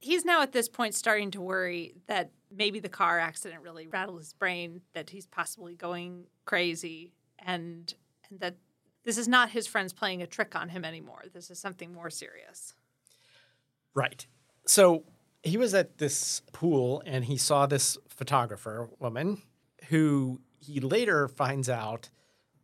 He's 0.00 0.24
now 0.24 0.42
at 0.42 0.50
this 0.50 0.68
point 0.68 0.96
starting 0.96 1.30
to 1.30 1.40
worry 1.40 1.94
that 2.08 2.32
maybe 2.50 2.80
the 2.80 2.88
car 2.88 3.20
accident 3.20 3.62
really 3.62 3.86
rattled 3.86 4.18
his 4.18 4.32
brain, 4.32 4.80
that 4.94 5.10
he's 5.10 5.26
possibly 5.26 5.76
going 5.76 6.24
crazy, 6.44 7.12
and 7.38 7.94
and 8.28 8.40
that 8.40 8.56
this 9.04 9.16
is 9.16 9.28
not 9.28 9.50
his 9.50 9.68
friends 9.68 9.92
playing 9.92 10.22
a 10.22 10.26
trick 10.26 10.56
on 10.56 10.70
him 10.70 10.84
anymore. 10.84 11.22
This 11.32 11.52
is 11.52 11.58
something 11.60 11.92
more 11.92 12.10
serious. 12.10 12.74
Right. 13.94 14.26
So 14.66 15.04
he 15.44 15.56
was 15.56 15.72
at 15.72 15.98
this 15.98 16.42
pool 16.52 17.00
and 17.06 17.26
he 17.26 17.36
saw 17.36 17.66
this 17.66 17.96
photographer 18.08 18.90
woman 18.98 19.40
who 19.88 20.40
he 20.58 20.80
later 20.80 21.28
finds 21.28 21.68
out 21.68 22.10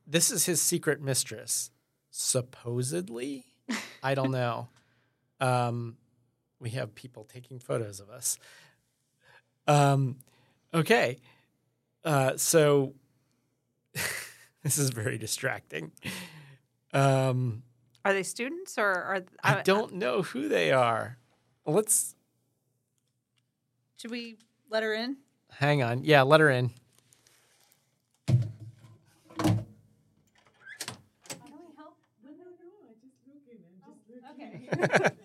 this 0.08 0.32
is 0.32 0.46
his 0.46 0.60
secret 0.60 1.00
mistress, 1.00 1.70
supposedly. 2.10 3.46
I 4.02 4.14
don't 4.14 4.30
know. 4.30 4.68
Um, 5.40 5.96
we 6.60 6.70
have 6.70 6.94
people 6.94 7.24
taking 7.24 7.58
photos 7.58 8.00
of 8.00 8.10
us. 8.10 8.38
Um, 9.66 10.16
okay. 10.72 11.18
Uh, 12.04 12.36
so 12.36 12.94
this 14.62 14.78
is 14.78 14.90
very 14.90 15.18
distracting. 15.18 15.92
Um, 16.92 17.62
Are 18.04 18.12
they 18.12 18.22
students 18.22 18.78
or 18.78 18.86
are 18.86 19.24
I 19.44 19.62
don't 19.62 19.94
know 19.94 20.22
who 20.22 20.48
they 20.48 20.72
are. 20.72 21.18
Let's 21.66 22.14
Should 23.98 24.10
we 24.10 24.38
let 24.70 24.82
her 24.82 24.94
in? 24.94 25.18
hang 25.50 25.82
on. 25.82 26.04
Yeah, 26.04 26.22
let 26.22 26.40
her 26.40 26.48
in. 26.50 26.70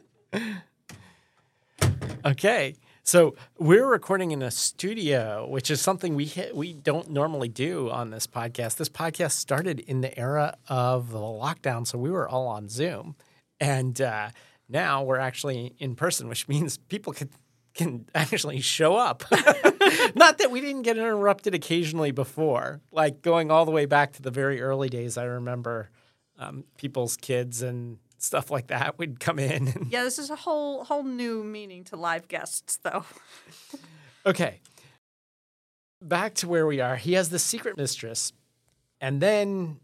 Okay. 2.26 2.76
So 3.04 3.36
we're 3.60 3.86
recording 3.86 4.32
in 4.32 4.42
a 4.42 4.50
studio, 4.50 5.46
which 5.50 5.70
is 5.70 5.82
something 5.82 6.16
we 6.16 6.24
hit, 6.24 6.56
we 6.56 6.72
don't 6.72 7.10
normally 7.10 7.50
do 7.50 7.90
on 7.90 8.12
this 8.12 8.28
podcast. 8.28 8.78
This 8.78 8.88
podcast 8.88 9.32
started 9.32 9.82
in 9.82 10.00
the 10.00 10.18
era 10.18 10.56
of 10.70 11.12
the 11.12 11.20
lockdown, 11.20 11.86
so 11.86 11.98
we 11.98 12.10
were 12.10 12.30
all 12.30 12.48
on 12.48 12.70
Zoom, 12.70 13.18
and 13.60 14.00
uh, 14.00 14.30
now 14.70 15.04
we're 15.04 15.20
actually 15.20 15.76
in 15.80 15.96
person, 15.96 16.30
which 16.30 16.48
means 16.48 16.78
people 16.78 17.12
can 17.12 17.30
can 17.74 18.06
actually 18.16 18.62
show 18.62 18.96
up. 18.96 19.24
Not 20.16 20.38
that 20.38 20.50
we 20.50 20.62
didn't 20.62 20.84
get 20.84 20.96
interrupted 20.96 21.54
occasionally 21.54 22.12
before, 22.12 22.80
like 22.92 23.22
going 23.22 23.52
all 23.52 23.66
the 23.66 23.72
way 23.72 23.86
back 23.86 24.14
to 24.14 24.22
the 24.22 24.32
very 24.32 24.62
early 24.62 24.88
days. 24.88 25.18
I 25.18 25.26
remember 25.26 25.90
um, 26.40 26.64
people's 26.78 27.18
kids 27.18 27.62
and 27.62 27.98
stuff 28.24 28.50
like 28.50 28.68
that 28.68 28.98
would 28.98 29.20
come 29.20 29.38
in. 29.40 29.88
Yeah, 29.90 30.04
this 30.04 30.18
is 30.18 30.30
a 30.30 30.36
whole 30.36 30.84
whole 30.84 31.04
new 31.04 31.44
meaning 31.44 31.84
to 31.86 31.96
live 31.96 32.28
guests, 32.28 32.78
though. 32.78 33.06
Okay. 34.26 34.62
Back 36.02 36.36
to 36.36 36.48
where 36.48 36.66
we 36.66 36.80
are. 36.80 36.96
He 36.96 37.12
has 37.14 37.28
the 37.28 37.38
secret 37.40 37.76
mistress. 37.76 38.32
And 39.02 39.20
then 39.20 39.82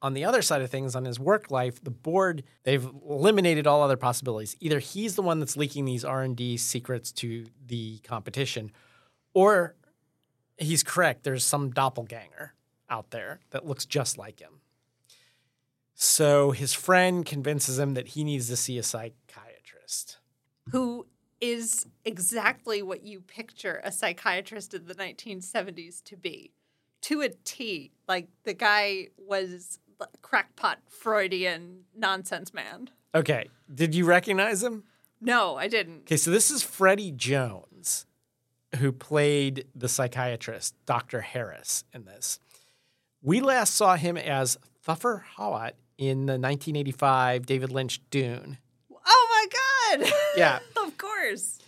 on 0.00 0.14
the 0.14 0.24
other 0.24 0.40
side 0.40 0.62
of 0.62 0.70
things, 0.70 0.96
on 0.96 1.04
his 1.04 1.20
work 1.20 1.50
life, 1.50 1.84
the 1.84 1.90
board, 1.90 2.42
they've 2.64 2.88
eliminated 3.06 3.66
all 3.66 3.82
other 3.82 3.98
possibilities. 3.98 4.56
Either 4.60 4.78
he's 4.78 5.14
the 5.14 5.20
one 5.20 5.40
that's 5.40 5.58
leaking 5.58 5.84
these 5.84 6.06
R&D 6.06 6.56
secrets 6.56 7.12
to 7.12 7.44
the 7.66 7.98
competition, 7.98 8.72
or 9.34 9.76
he's 10.56 10.82
correct. 10.82 11.22
There's 11.24 11.44
some 11.44 11.70
doppelganger 11.70 12.54
out 12.88 13.10
there 13.10 13.40
that 13.50 13.66
looks 13.66 13.84
just 13.84 14.16
like 14.16 14.40
him. 14.40 14.61
So 16.04 16.50
his 16.50 16.74
friend 16.74 17.24
convinces 17.24 17.78
him 17.78 17.94
that 17.94 18.08
he 18.08 18.24
needs 18.24 18.48
to 18.48 18.56
see 18.56 18.76
a 18.76 18.82
psychiatrist. 18.82 20.18
Who 20.72 21.06
is 21.40 21.86
exactly 22.04 22.82
what 22.82 23.04
you 23.04 23.20
picture 23.20 23.80
a 23.84 23.92
psychiatrist 23.92 24.74
in 24.74 24.86
the 24.86 24.96
1970s 24.96 26.02
to 26.02 26.16
be, 26.16 26.50
to 27.02 27.20
a 27.20 27.28
T. 27.44 27.92
Like 28.08 28.26
the 28.42 28.52
guy 28.52 29.10
was 29.16 29.78
a 30.00 30.06
crackpot 30.22 30.80
Freudian 30.88 31.84
nonsense 31.96 32.52
man. 32.52 32.90
Okay, 33.14 33.48
did 33.72 33.94
you 33.94 34.04
recognize 34.04 34.60
him? 34.60 34.82
No, 35.20 35.54
I 35.54 35.68
didn't. 35.68 36.00
Okay, 36.00 36.16
so 36.16 36.32
this 36.32 36.50
is 36.50 36.64
Freddie 36.64 37.12
Jones, 37.12 38.06
who 38.78 38.90
played 38.90 39.66
the 39.72 39.88
psychiatrist, 39.88 40.74
Dr. 40.84 41.20
Harris, 41.20 41.84
in 41.94 42.06
this. 42.06 42.40
We 43.22 43.40
last 43.40 43.76
saw 43.76 43.94
him 43.94 44.16
as 44.16 44.58
Thufir 44.84 45.22
Hawat 45.38 45.74
in 46.02 46.26
the 46.26 46.32
1985 46.32 47.46
David 47.46 47.70
Lynch 47.70 48.00
Dune. 48.10 48.58
Oh 49.06 49.28
my 49.30 50.00
god! 50.06 50.12
Yeah. 50.36 50.58
of 50.84 50.98
course. 50.98 51.58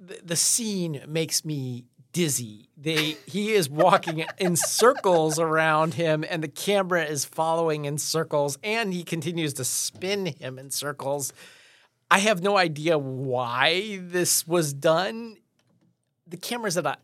The, 0.00 0.20
the 0.24 0.36
scene 0.36 1.02
makes 1.06 1.44
me 1.44 1.84
dizzy. 2.12 2.70
They 2.78 3.16
he 3.26 3.52
is 3.52 3.68
walking 3.68 4.24
in 4.38 4.56
circles 4.56 5.38
around 5.38 5.94
him, 5.94 6.24
and 6.28 6.42
the 6.42 6.48
camera 6.48 7.04
is 7.04 7.26
following 7.26 7.84
in 7.84 7.98
circles, 7.98 8.56
and 8.62 8.94
he 8.94 9.04
continues 9.04 9.52
to 9.54 9.64
spin 9.64 10.26
him 10.26 10.58
in 10.58 10.70
circles. 10.70 11.34
I 12.10 12.18
have 12.18 12.42
no 12.42 12.56
idea 12.56 12.96
why 12.96 13.98
this 14.00 14.46
was 14.46 14.72
done. 14.72 15.36
The 16.26 16.36
camera's 16.36 16.78
at 16.78 16.86
an 16.86 16.96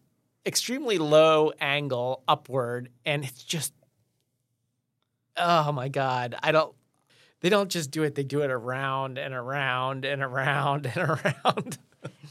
extremely 0.46 0.98
low 0.98 1.52
angle 1.60 2.22
upward, 2.28 2.90
and 3.04 3.24
it's 3.24 3.42
just 3.42 3.72
oh 5.36 5.72
my 5.72 5.88
god! 5.88 6.36
I 6.42 6.52
don't. 6.52 6.74
They 7.40 7.48
don't 7.48 7.70
just 7.70 7.90
do 7.90 8.02
it; 8.02 8.14
they 8.14 8.24
do 8.24 8.42
it 8.42 8.50
around 8.50 9.18
and 9.18 9.34
around 9.34 10.04
and 10.04 10.22
around 10.22 10.86
and 10.94 11.10
around. 11.10 11.78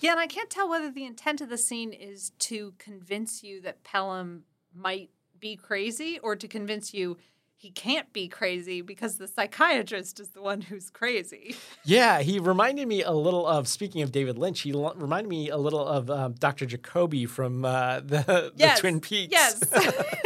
Yeah, 0.01 0.11
and 0.11 0.19
I 0.19 0.27
can't 0.27 0.49
tell 0.49 0.69
whether 0.69 0.91
the 0.91 1.05
intent 1.05 1.41
of 1.41 1.49
the 1.49 1.57
scene 1.57 1.91
is 1.91 2.31
to 2.39 2.73
convince 2.77 3.43
you 3.43 3.61
that 3.61 3.83
Pelham 3.83 4.43
might 4.73 5.09
be 5.39 5.55
crazy 5.55 6.19
or 6.19 6.35
to 6.35 6.47
convince 6.47 6.93
you 6.93 7.17
he 7.61 7.71
can't 7.71 8.11
be 8.13 8.29
crazy 8.29 8.81
because 8.81 9.17
the 9.17 9.27
psychiatrist 9.27 10.21
is 10.21 10.29
the 10.29 10.41
one 10.41 10.61
who's 10.61 10.89
crazy. 10.89 11.55
Yeah, 11.83 12.21
he 12.21 12.39
reminded 12.39 12.87
me 12.87 13.03
a 13.03 13.11
little 13.11 13.45
of. 13.47 13.67
Speaking 13.67 14.01
of 14.01 14.11
David 14.11 14.37
Lynch, 14.37 14.61
he 14.61 14.71
l- 14.71 14.93
reminded 14.95 15.27
me 15.27 15.49
a 15.49 15.57
little 15.57 15.85
of 15.85 16.09
um, 16.09 16.33
Dr. 16.33 16.65
Jacoby 16.65 17.25
from 17.25 17.65
uh, 17.65 17.99
the, 17.99 18.17
the 18.27 18.53
Yes, 18.55 18.79
Twin 18.79 19.01
Peaks. 19.01 19.31
yes. 19.31 19.59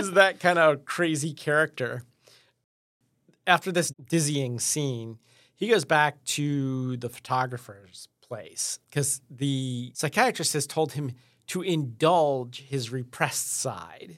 is 0.00 0.12
that 0.12 0.40
kind 0.40 0.58
of 0.58 0.84
crazy 0.84 1.32
character? 1.32 2.02
After 3.46 3.70
this 3.70 3.92
dizzying 4.08 4.58
scene, 4.58 5.18
he 5.54 5.68
goes 5.68 5.84
back 5.84 6.24
to 6.24 6.96
the 6.96 7.08
photographer's 7.08 8.08
place 8.20 8.78
because 8.90 9.20
the 9.30 9.92
psychiatrist 9.94 10.54
has 10.54 10.66
told 10.66 10.92
him 10.92 11.12
to 11.48 11.62
indulge 11.62 12.62
his 12.62 12.90
repressed 12.90 13.52
side 13.54 14.16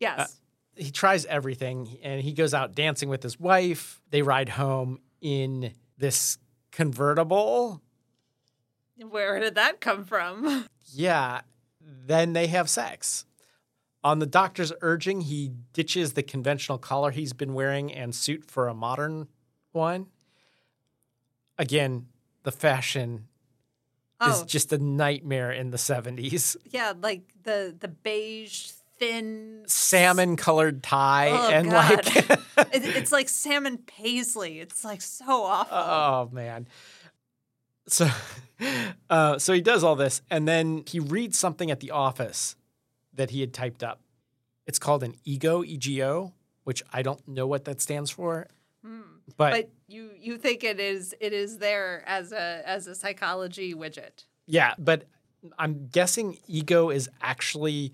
Yes. 0.00 0.40
He 0.76 0.90
tries 0.90 1.26
everything 1.26 1.98
and 2.02 2.20
he 2.22 2.32
goes 2.32 2.54
out 2.54 2.74
dancing 2.74 3.08
with 3.08 3.22
his 3.22 3.38
wife. 3.38 4.00
They 4.10 4.22
ride 4.22 4.48
home 4.50 5.00
in 5.20 5.72
this 5.98 6.38
convertible. 6.70 7.82
Where 9.10 9.40
did 9.40 9.54
that 9.56 9.80
come 9.80 10.04
from? 10.04 10.66
Yeah. 10.94 11.40
Then 11.80 12.34
they 12.34 12.48
have 12.48 12.68
sex. 12.68 13.24
On 14.04 14.18
the 14.18 14.26
doctor's 14.26 14.72
urging, 14.82 15.22
he 15.22 15.50
ditches 15.72 16.12
the 16.12 16.22
conventional 16.22 16.76
collar 16.76 17.10
he's 17.12 17.32
been 17.32 17.54
wearing 17.54 17.90
and 17.92 18.14
suit 18.14 18.44
for 18.44 18.68
a 18.68 18.74
modern 18.74 19.28
one. 19.70 20.08
Again, 21.58 22.08
the 22.42 22.52
fashion 22.52 23.28
is 24.26 24.42
Oh, 24.42 24.44
just 24.44 24.72
a 24.72 24.78
nightmare 24.78 25.50
in 25.50 25.70
the 25.70 25.76
70s. 25.78 26.56
yeah, 26.66 26.92
like 27.00 27.22
the 27.42 27.74
the 27.78 27.88
beige 27.88 28.72
thin 29.02 29.62
Salmon 29.66 30.36
colored 30.36 30.82
tie 30.82 31.30
Oh, 31.30 31.50
and 31.50 31.70
God. 31.70 32.06
like 32.06 32.16
It, 32.74 32.84
it's 32.96 33.12
like 33.12 33.28
salmon 33.28 33.78
paisley. 33.78 34.60
It's 34.60 34.84
like 34.84 35.00
so 35.02 35.44
awful. 35.44 35.76
Oh 35.76 36.28
man. 36.32 36.68
So 37.88 38.08
uh, 39.10 39.38
so 39.38 39.52
he 39.52 39.60
does 39.60 39.82
all 39.82 39.96
this 39.96 40.22
and 40.30 40.46
then 40.46 40.84
he 40.86 41.00
reads 41.00 41.38
something 41.38 41.70
at 41.70 41.80
the 41.80 41.90
office 41.90 42.56
that 43.14 43.30
he 43.30 43.40
had 43.40 43.52
typed 43.52 43.82
up. 43.82 44.00
It's 44.66 44.78
called 44.78 45.02
an 45.02 45.14
ego, 45.24 45.64
EGO, 45.64 46.32
which 46.64 46.82
I 46.92 47.02
don't 47.02 47.26
know 47.26 47.46
what 47.46 47.64
that 47.64 47.80
stands 47.80 48.10
for. 48.10 48.46
But, 49.36 49.50
But 49.52 49.70
you 49.88 50.10
you 50.18 50.36
think 50.36 50.64
it 50.64 50.78
is 50.80 51.14
it 51.20 51.32
is 51.32 51.58
there 51.58 52.02
as 52.06 52.32
a 52.32 52.62
as 52.66 52.86
a 52.86 52.94
psychology 52.94 53.74
widget. 53.74 54.24
yeah, 54.46 54.74
but 54.78 55.04
I'm 55.58 55.86
guessing 55.88 56.38
ego 56.48 56.90
is 56.90 57.08
actually 57.20 57.92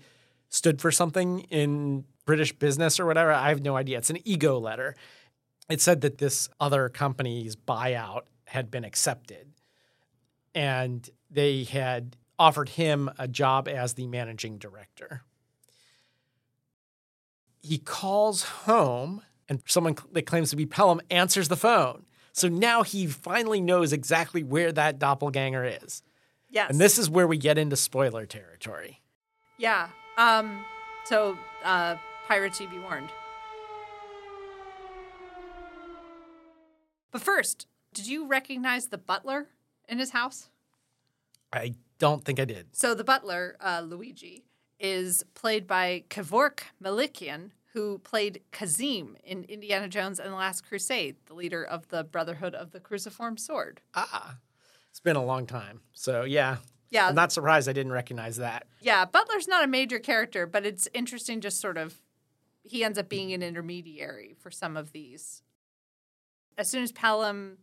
stood 0.49 0.81
for 0.81 0.91
something 0.91 1.41
in 1.41 2.05
British 2.25 2.53
business 2.53 2.99
or 2.99 3.05
whatever. 3.05 3.31
I 3.31 3.49
have 3.49 3.61
no 3.61 3.75
idea. 3.75 3.97
It's 3.97 4.09
an 4.09 4.19
ego 4.27 4.59
letter. 4.59 4.95
It 5.69 5.81
said 5.81 6.01
that 6.01 6.17
this 6.17 6.49
other 6.59 6.89
company's 6.89 7.55
buyout 7.55 8.23
had 8.45 8.71
been 8.71 8.83
accepted 8.83 9.53
and 10.55 11.07
they 11.29 11.63
had 11.63 12.17
offered 12.37 12.69
him 12.69 13.09
a 13.19 13.27
job 13.27 13.67
as 13.67 13.93
the 13.93 14.07
managing 14.07 14.57
director. 14.57 15.23
He 17.61 17.77
calls 17.77 18.43
home 18.43 19.21
and 19.47 19.61
someone 19.65 19.95
that 20.13 20.25
claims 20.25 20.49
to 20.51 20.55
be 20.55 20.65
Pelham 20.65 21.01
answers 21.11 21.47
the 21.47 21.57
phone. 21.57 22.05
So 22.31 22.47
now 22.47 22.83
he 22.83 23.07
finally 23.07 23.59
knows 23.59 23.91
exactly 23.91 24.43
where 24.43 24.71
that 24.71 24.97
doppelganger 24.97 25.65
is. 25.83 26.01
Yes. 26.49 26.69
And 26.69 26.79
this 26.79 26.97
is 26.97 27.09
where 27.09 27.27
we 27.27 27.37
get 27.37 27.57
into 27.57 27.75
spoiler 27.75 28.25
territory. 28.25 29.01
Yeah. 29.57 29.89
Um 30.19 30.65
so 31.05 31.37
uh 31.63 31.95
pirates 32.27 32.59
be 32.59 32.77
warned. 32.77 33.09
But 37.11 37.21
first, 37.21 37.65
did 37.93 38.07
you 38.07 38.27
recognize 38.27 38.87
the 38.87 38.97
butler 38.97 39.47
in 39.87 39.97
his 39.97 40.11
house? 40.11 40.49
I 41.51 41.73
don't 41.97 42.23
think 42.23 42.39
I 42.39 42.45
did. 42.45 42.67
So 42.71 42.93
the 42.93 43.03
butler, 43.03 43.57
uh, 43.59 43.81
Luigi, 43.83 44.45
is 44.79 45.23
played 45.33 45.65
by 45.65 46.03
Kevork 46.09 46.61
Malikyan, 46.81 47.49
who 47.73 47.97
played 47.99 48.41
Kazim 48.51 49.17
in 49.23 49.43
Indiana 49.45 49.87
Jones 49.87 50.19
and 50.19 50.31
the 50.31 50.35
Last 50.35 50.67
Crusade, 50.67 51.15
the 51.25 51.33
leader 51.33 51.63
of 51.63 51.87
the 51.89 52.03
Brotherhood 52.03 52.53
of 52.53 52.71
the 52.71 52.79
Cruciform 52.79 53.37
Sword. 53.37 53.81
Ah, 53.95 54.37
it's 54.91 54.99
been 54.99 55.15
a 55.15 55.25
long 55.25 55.47
time. 55.47 55.81
So, 55.93 56.23
yeah. 56.23 56.57
Yeah, 56.91 57.07
I'm 57.07 57.15
not 57.15 57.31
surprised 57.31 57.69
I 57.69 57.73
didn't 57.73 57.91
recognize 57.91 58.37
that. 58.37 58.65
yeah. 58.81 59.05
Butler's 59.05 59.47
not 59.47 59.63
a 59.63 59.67
major 59.67 59.99
character, 59.99 60.47
but 60.47 60.65
it's 60.65 60.87
interesting. 60.93 61.39
Just 61.41 61.61
sort 61.61 61.77
of, 61.77 62.01
he 62.63 62.83
ends 62.83 62.97
up 62.97 63.09
being 63.09 63.31
an 63.33 63.43
intermediary 63.43 64.35
for 64.39 64.49
some 64.51 64.75
of 64.75 64.91
these. 64.91 65.43
As 66.57 66.69
soon 66.69 66.83
as 66.83 66.91
Pelham, 66.91 67.57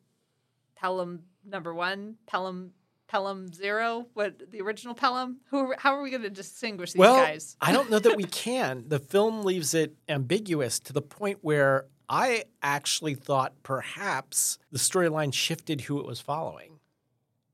Pelham 0.77 1.25
number 1.45 1.75
one, 1.75 2.17
Pelham, 2.27 2.73
Pelham 3.09 3.53
zero, 3.53 4.07
what 4.15 4.51
the 4.51 4.61
original 4.61 4.95
Pelham? 4.95 5.39
Who? 5.51 5.75
How 5.79 5.97
are 5.97 6.03
we 6.03 6.11
going 6.11 6.23
to 6.23 6.31
distinguish 6.31 6.93
these 6.93 7.01
well, 7.01 7.17
guys? 7.17 7.57
I 7.61 7.73
don't 7.73 7.91
know 7.91 7.99
that 7.99 8.17
we 8.17 8.25
can. 8.31 8.85
The 8.89 8.99
film 8.99 9.43
leaves 9.43 9.75
it 9.75 9.95
ambiguous 10.09 10.79
to 10.81 10.93
the 10.93 11.03
point 11.03 11.39
where 11.43 11.87
I 12.09 12.45
actually 12.63 13.15
thought 13.15 13.53
perhaps 13.63 14.59
the 14.73 14.79
storyline 14.79 15.33
shifted 15.35 15.83
who 15.83 15.99
it 16.01 16.07
was 16.07 16.21
following. 16.21 16.79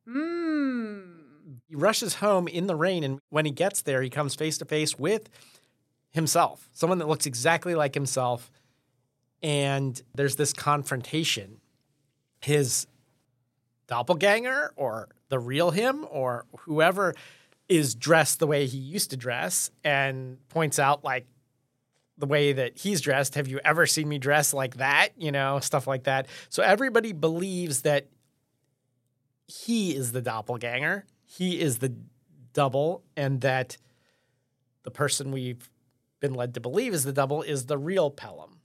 Hmm. 0.07 1.22
He 1.69 1.75
rushes 1.75 2.15
home 2.15 2.49
in 2.49 2.67
the 2.67 2.77
rain, 2.77 3.05
and 3.05 3.19
when 3.31 3.45
he 3.45 3.53
gets 3.53 3.83
there, 3.83 4.03
he 4.03 4.11
comes 4.11 4.35
face 4.35 4.59
to 4.59 4.65
face 4.65 4.99
with 4.99 5.29
himself, 6.11 6.69
someone 6.73 6.99
that 6.99 7.09
looks 7.09 7.27
exactly 7.27 7.75
like 7.75 7.95
himself. 7.95 8.51
And 9.43 10.01
there's 10.15 10.37
this 10.37 10.53
confrontation. 10.53 11.61
His 12.41 12.87
doppelganger 13.87 14.73
or 14.77 15.09
the 15.29 15.39
real 15.39 15.71
him 15.71 16.07
or 16.11 16.47
whoever 16.61 17.15
is 17.69 17.95
dressed 17.95 18.39
the 18.39 18.47
way 18.47 18.67
he 18.67 18.79
used 18.79 19.11
to 19.11 19.17
dress 19.17 19.71
and 19.85 20.37
points 20.49 20.79
out 20.79 21.05
like 21.05 21.27
the 22.19 22.27
way 22.27 22.53
that 22.53 22.77
he's 22.79 23.01
dressed 23.01 23.35
have 23.35 23.49
you 23.49 23.59
ever 23.65 23.87
seen 23.87 24.09
me 24.09 24.19
dress 24.19 24.53
like 24.53 24.77
that 24.77 25.09
you 25.17 25.33
know 25.33 25.59
stuff 25.61 25.87
like 25.87 26.05
that 26.05 26.27
so 26.49 26.63
everybody 26.63 27.13
believes 27.13 27.83
that 27.83 28.07
he 29.47 29.95
is 29.95 30.13
the 30.13 30.21
doppelganger 30.21 31.05
he 31.37 31.61
is 31.61 31.79
the 31.79 31.95
double 32.53 33.03
and 33.17 33.41
that 33.41 33.77
the 34.83 34.91
person 34.91 35.33
we've 35.33 35.71
been 36.21 36.35
led 36.35 36.55
to 36.55 36.61
believe 36.61 36.93
is 36.93 37.05
the 37.05 37.13
double 37.13 37.43
is 37.43 37.67
the 37.67 37.79
real 37.79 38.11
Pelham 38.11 38.61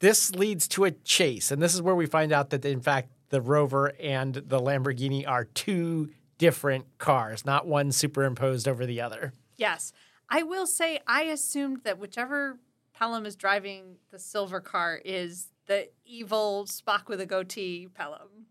this 0.00 0.30
leads 0.34 0.68
to 0.68 0.84
a 0.84 0.90
chase, 0.90 1.50
and 1.50 1.60
this 1.60 1.74
is 1.74 1.82
where 1.82 1.94
we 1.94 2.06
find 2.06 2.32
out 2.32 2.50
that 2.50 2.64
in 2.64 2.80
fact 2.80 3.10
the 3.30 3.40
Rover 3.40 3.92
and 4.00 4.34
the 4.34 4.60
Lamborghini 4.60 5.26
are 5.26 5.44
two 5.44 6.10
different 6.38 6.86
cars, 6.98 7.44
not 7.44 7.66
one 7.66 7.90
superimposed 7.90 8.68
over 8.68 8.86
the 8.86 9.00
other. 9.00 9.32
Yes. 9.56 9.92
I 10.30 10.42
will 10.42 10.66
say 10.66 11.00
I 11.06 11.22
assumed 11.24 11.80
that 11.84 11.98
whichever 11.98 12.58
Pelham 12.94 13.26
is 13.26 13.34
driving 13.34 13.96
the 14.10 14.18
silver 14.18 14.60
car 14.60 15.00
is 15.04 15.48
the 15.66 15.88
evil 16.04 16.66
Spock 16.66 17.08
with 17.08 17.20
a 17.20 17.26
goatee 17.26 17.88
Pelham. 17.92 18.46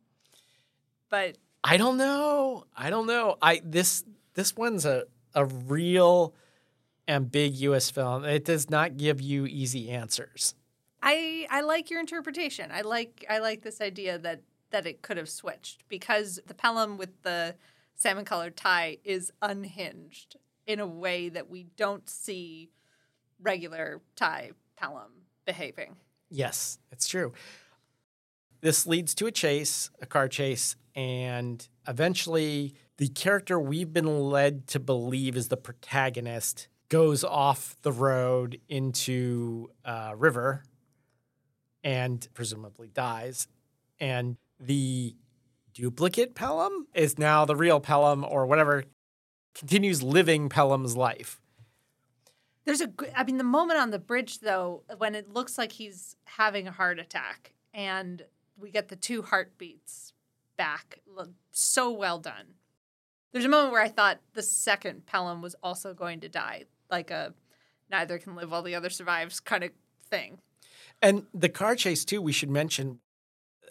But 1.10 1.38
I 1.64 1.78
don't 1.78 1.98
know. 1.98 2.66
I 2.76 2.90
don't 2.90 3.08
know. 3.08 3.38
I 3.42 3.62
this 3.64 4.04
this 4.34 4.56
one's 4.56 4.86
a 4.86 5.06
a 5.34 5.46
real 5.46 6.34
ambiguous 7.08 7.90
film. 7.90 8.26
It 8.26 8.46
does 8.46 8.70
not 8.70 8.98
give 8.98 9.22
you 9.22 9.46
easy 9.46 9.90
answers. 9.90 10.56
I 11.02 11.48
I 11.50 11.62
like 11.62 11.90
your 11.90 12.00
interpretation. 12.00 12.72
I 12.72 12.82
like 12.82 13.26
I 13.30 13.40
like 13.40 13.62
this 13.62 13.82
idea 13.82 14.18
that 14.20 14.42
that 14.72 14.86
it 14.86 15.02
could 15.02 15.18
have 15.18 15.30
switched 15.30 15.88
because 15.88 16.40
the 16.48 16.54
Pelham 16.54 16.98
with 16.98 17.22
the 17.24 17.56
salmon 17.96 18.26
colored 18.26 18.58
tie 18.58 18.98
is 19.04 19.32
unhinged 19.42 20.38
in 20.66 20.80
a 20.80 20.88
way 20.88 21.30
that 21.30 21.50
we 21.50 21.68
don't 21.78 22.10
see 22.10 22.70
regular 23.42 24.02
tie 24.16 24.52
Pelham 24.76 25.24
behaving. 25.46 25.96
Yes, 26.30 26.80
it's 26.92 27.08
true. 27.08 27.34
This 28.62 28.86
leads 28.86 29.16
to 29.16 29.28
a 29.28 29.32
chase, 29.32 29.90
a 30.02 30.06
car 30.06 30.28
chase, 30.28 30.76
and 30.98 31.70
eventually 31.88 32.74
the 32.98 33.08
character 33.10 33.60
we've 33.60 33.94
been 33.94 34.20
led 34.20 34.68
to 34.68 34.80
believe 34.80 35.38
is 35.38 35.48
the 35.48 35.56
protagonist 35.56 36.68
goes 36.90 37.24
off 37.24 37.76
the 37.84 37.92
road 37.92 38.60
into 38.68 39.70
a 39.86 40.16
river 40.16 40.64
and 41.84 42.28
presumably 42.34 42.88
dies. 42.88 43.48
And 44.00 44.38
the 44.60 45.16
duplicate 45.74 46.34
Pelham 46.34 46.88
is 46.96 47.20
now 47.20 47.46
the 47.46 47.56
real 47.56 47.80
Pelham 47.80 48.26
or 48.26 48.48
whatever 48.48 48.84
continues 49.54 50.02
living 50.02 50.50
Pelham's 50.50 50.98
life. 50.98 51.40
There's 52.66 52.82
a, 52.82 52.92
I 53.16 53.24
mean, 53.24 53.38
the 53.38 53.44
moment 53.44 53.80
on 53.80 53.92
the 53.92 54.00
bridge 54.00 54.40
though, 54.40 54.82
when 54.98 55.14
it 55.14 55.32
looks 55.32 55.60
like 55.60 55.74
he's 55.74 56.16
having 56.26 56.68
a 56.68 56.72
heart 56.72 56.98
attack, 56.98 57.54
and 57.72 58.24
we 58.58 58.72
get 58.72 58.88
the 58.88 58.96
two 58.96 59.22
heartbeats 59.22 60.14
back, 60.58 61.00
so 61.52 61.92
well 61.92 62.20
done. 62.20 62.56
There's 63.32 63.46
a 63.46 63.50
moment 63.50 63.72
where 63.72 63.82
I 63.82 63.90
thought 63.90 64.20
the 64.34 64.42
second 64.42 65.06
Pelham 65.06 65.42
was 65.42 65.56
also 65.62 65.94
going 65.94 66.22
to 66.22 66.30
die, 66.30 66.66
like 66.90 67.12
a 67.12 67.34
neither 67.90 68.18
can 68.18 68.36
live 68.36 68.52
while 68.52 68.64
the 68.64 68.76
other 68.76 68.90
survives 68.90 69.40
kind 69.40 69.64
of 69.64 69.72
thing. 70.10 70.40
And 71.02 71.28
the 71.34 71.50
car 71.50 71.76
chase 71.76 72.04
too, 72.04 72.22
we 72.22 72.32
should 72.32 72.50
mention, 72.50 73.00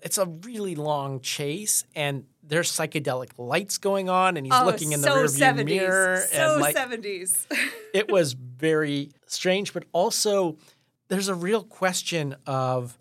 it's 0.03 0.19
a 0.19 0.27
really 0.27 0.75
long 0.75 1.21
chase, 1.21 1.85
and 1.95 2.25
there's 2.43 2.71
psychedelic 2.71 3.31
lights 3.39 3.79
going 3.79 4.09
on, 4.09 4.37
and 4.37 4.47
he's 4.47 4.55
oh, 4.55 4.65
looking 4.65 4.93
in 4.93 5.01
the 5.01 5.11
Oh, 5.11 5.27
so 5.27 5.39
rearview 5.39 5.57
70s, 5.57 5.65
mirror, 5.65 6.27
So 6.31 6.53
and 6.53 6.63
like 6.63 6.77
70s. 6.77 7.47
it 7.95 8.11
was 8.11 8.35
very 8.35 9.11
strange. 9.27 9.73
But 9.73 9.85
also, 9.93 10.57
there's 11.09 11.29
a 11.29 11.35
real 11.35 11.65
question 11.65 12.37
of 12.47 12.99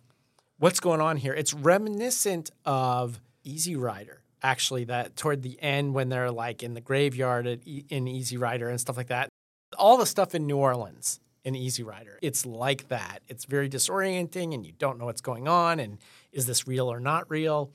what's 0.58 0.80
going 0.80 1.02
on 1.02 1.18
here. 1.18 1.34
It's 1.34 1.54
reminiscent 1.54 2.50
of 2.66 3.20
Easy 3.46 3.76
Rider, 3.76 4.22
actually. 4.44 4.84
That 4.86 5.16
toward 5.16 5.42
the 5.44 5.62
end 5.62 5.94
when 5.94 6.10
they're 6.10 6.32
like 6.32 6.64
in 6.64 6.74
the 6.74 6.82
graveyard 6.82 7.48
at, 7.48 7.60
E- 7.66 7.86
in 7.90 8.08
Easy 8.08 8.38
Rider 8.38 8.70
and 8.70 8.80
stuff 8.80 8.98
like 8.98 9.08
that. 9.08 9.30
All 9.78 9.98
the 9.98 10.06
stuff 10.06 10.34
in 10.36 10.46
New 10.48 10.58
Orleans 10.58 11.20
in 11.44 11.56
Easy 11.56 11.84
Rider. 11.84 12.18
It's 12.22 12.46
like 12.46 12.88
that. 12.90 13.22
It's 13.28 13.46
very 13.46 13.70
disorienting 13.70 14.54
and 14.54 14.66
you 14.66 14.72
don't 14.78 14.98
know 14.98 15.06
what's 15.06 15.22
going 15.22 15.48
on 15.48 15.80
and 15.80 15.98
is 16.32 16.46
this 16.46 16.68
real 16.68 16.92
or 16.92 17.00
not 17.00 17.30
real? 17.30 17.72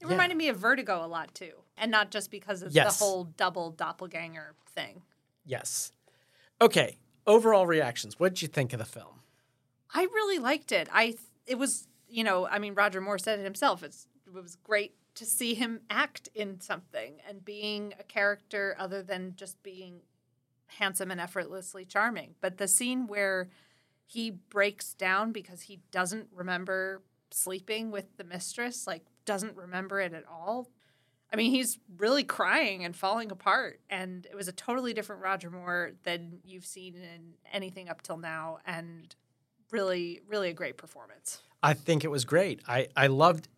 It 0.00 0.06
reminded 0.08 0.36
me 0.36 0.48
of 0.48 0.56
Vertigo 0.56 1.04
a 1.04 1.06
lot 1.06 1.32
too, 1.34 1.52
and 1.76 1.90
not 1.90 2.10
just 2.10 2.30
because 2.30 2.62
of 2.62 2.72
Yes. 2.72 2.98
the 2.98 3.04
whole 3.04 3.24
double 3.24 3.70
doppelganger 3.70 4.54
thing. 4.74 5.02
Yes. 5.46 5.92
Okay. 6.60 6.96
Overall 7.26 7.66
reactions. 7.66 8.18
What 8.18 8.34
did 8.34 8.42
you 8.42 8.48
think 8.48 8.72
of 8.72 8.78
the 8.80 8.84
film? 8.84 9.20
I 9.94 10.02
really 10.04 10.38
liked 10.38 10.72
it. 10.72 10.88
I 10.92 11.14
it 11.46 11.56
was 11.56 11.86
you 12.08 12.24
know 12.24 12.46
I 12.48 12.58
mean 12.58 12.74
Roger 12.74 13.00
Moore 13.00 13.18
said 13.18 13.38
it 13.38 13.44
himself. 13.44 13.82
It's 13.82 14.06
it 14.36 14.42
was 14.42 14.56
great 14.56 14.94
to 15.14 15.26
see 15.26 15.54
him 15.54 15.80
act 15.90 16.28
in 16.34 16.60
something 16.60 17.20
and 17.28 17.44
being 17.44 17.94
a 18.00 18.02
character 18.02 18.74
other 18.78 19.02
than 19.02 19.34
just 19.36 19.62
being 19.62 20.00
handsome 20.66 21.10
and 21.10 21.20
effortlessly 21.20 21.84
charming. 21.84 22.34
But 22.40 22.58
the 22.58 22.68
scene 22.68 23.06
where 23.06 23.48
he 24.06 24.30
breaks 24.30 24.94
down 24.94 25.32
because 25.32 25.62
he 25.62 25.80
doesn't 25.90 26.28
remember 26.34 27.02
sleeping 27.30 27.90
with 27.90 28.16
the 28.16 28.24
mistress, 28.24 28.86
like 28.86 29.04
doesn't 29.24 29.56
remember 29.56 30.00
it 30.00 30.12
at 30.12 30.24
all. 30.30 30.68
I 31.32 31.36
mean, 31.36 31.50
he's 31.50 31.78
really 31.96 32.24
crying 32.24 32.84
and 32.84 32.94
falling 32.94 33.30
apart. 33.30 33.80
And 33.88 34.26
it 34.30 34.34
was 34.34 34.48
a 34.48 34.52
totally 34.52 34.92
different 34.92 35.22
Roger 35.22 35.50
Moore 35.50 35.92
than 36.04 36.40
you've 36.44 36.66
seen 36.66 36.94
in 36.96 37.34
anything 37.50 37.88
up 37.88 38.02
till 38.02 38.18
now. 38.18 38.58
And 38.66 39.14
really, 39.70 40.20
really 40.28 40.50
a 40.50 40.52
great 40.52 40.76
performance. 40.76 41.40
I 41.62 41.74
think 41.74 42.04
it 42.04 42.10
was 42.10 42.24
great. 42.24 42.60
I, 42.68 42.88
I 42.94 43.06
loved 43.06 43.48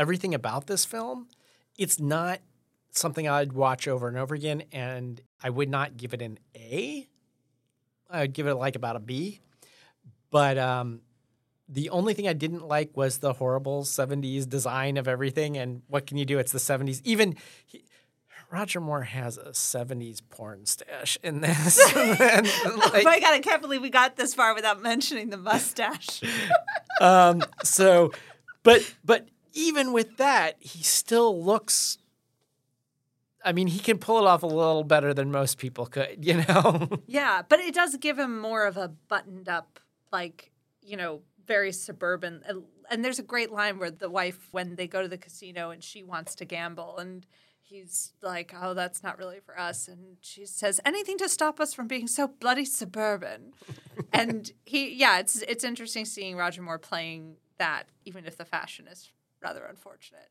everything 0.00 0.34
about 0.34 0.66
this 0.66 0.86
film. 0.86 1.28
It's 1.76 2.00
not 2.00 2.40
something 2.90 3.28
I'd 3.28 3.52
watch 3.52 3.86
over 3.86 4.08
and 4.08 4.16
over 4.16 4.34
again, 4.34 4.64
and 4.72 5.20
I 5.42 5.50
would 5.50 5.68
not 5.68 5.98
give 5.98 6.14
it 6.14 6.22
an 6.22 6.38
A. 6.56 7.06
I'd 8.08 8.32
give 8.32 8.46
it 8.46 8.54
like 8.54 8.76
about 8.76 8.96
a 8.96 9.00
B. 9.00 9.40
But 10.30 10.56
um, 10.56 11.02
the 11.68 11.90
only 11.90 12.14
thing 12.14 12.26
I 12.26 12.32
didn't 12.32 12.66
like 12.66 12.96
was 12.96 13.18
the 13.18 13.34
horrible 13.34 13.82
70s 13.84 14.48
design 14.48 14.96
of 14.96 15.06
everything. 15.06 15.58
And 15.58 15.82
what 15.86 16.06
can 16.06 16.16
you 16.16 16.24
do? 16.24 16.38
It's 16.38 16.52
the 16.52 16.58
70s. 16.58 17.02
Even 17.04 17.36
he, 17.66 17.84
Roger 18.50 18.80
Moore 18.80 19.02
has 19.02 19.38
a 19.38 19.50
70s 19.50 20.20
porn 20.28 20.66
stash 20.66 21.18
in 21.22 21.40
this. 21.40 21.78
And, 21.94 22.46
oh 22.64 23.02
my 23.04 23.20
God, 23.20 23.32
I 23.34 23.40
can't 23.40 23.62
believe 23.62 23.82
we 23.82 23.90
got 23.90 24.16
this 24.16 24.34
far 24.34 24.54
without 24.54 24.82
mentioning 24.82 25.30
the 25.30 25.36
mustache. 25.36 26.22
um, 27.00 27.42
so, 27.62 28.12
but, 28.62 28.82
but 29.04 29.28
even 29.52 29.92
with 29.92 30.16
that, 30.16 30.56
he 30.60 30.82
still 30.82 31.42
looks 31.42 31.98
I 33.44 33.52
mean, 33.52 33.68
he 33.68 33.78
can 33.78 33.98
pull 33.98 34.18
it 34.18 34.26
off 34.26 34.42
a 34.42 34.46
little 34.46 34.84
better 34.84 35.14
than 35.14 35.30
most 35.30 35.58
people 35.58 35.86
could, 35.86 36.18
you 36.24 36.44
know? 36.48 36.88
yeah, 37.06 37.42
but 37.48 37.60
it 37.60 37.74
does 37.74 37.96
give 37.96 38.18
him 38.18 38.38
more 38.38 38.66
of 38.66 38.76
a 38.76 38.88
buttoned 38.88 39.48
up, 39.48 39.80
like, 40.12 40.50
you 40.82 40.96
know, 40.96 41.22
very 41.46 41.72
suburban. 41.72 42.42
And 42.90 43.04
there's 43.04 43.18
a 43.18 43.24
great 43.24 43.50
line 43.50 43.78
where 43.78 43.90
the 43.90 44.10
wife, 44.10 44.48
when 44.50 44.76
they 44.76 44.86
go 44.86 45.02
to 45.02 45.08
the 45.08 45.18
casino 45.18 45.70
and 45.70 45.82
she 45.82 46.02
wants 46.02 46.34
to 46.36 46.44
gamble, 46.44 46.98
and 46.98 47.26
he's 47.60 48.12
like, 48.22 48.52
oh, 48.60 48.74
that's 48.74 49.02
not 49.02 49.18
really 49.18 49.40
for 49.40 49.58
us. 49.58 49.88
And 49.88 50.16
she 50.20 50.44
says, 50.44 50.80
anything 50.84 51.18
to 51.18 51.28
stop 51.28 51.60
us 51.60 51.72
from 51.72 51.86
being 51.86 52.08
so 52.08 52.28
bloody 52.28 52.64
suburban. 52.64 53.52
and 54.12 54.52
he, 54.64 54.92
yeah, 54.94 55.18
it's, 55.18 55.40
it's 55.42 55.64
interesting 55.64 56.04
seeing 56.04 56.36
Roger 56.36 56.62
Moore 56.62 56.78
playing 56.78 57.36
that, 57.58 57.84
even 58.04 58.26
if 58.26 58.36
the 58.36 58.44
fashion 58.44 58.86
is 58.86 59.10
rather 59.42 59.64
unfortunate. 59.64 60.28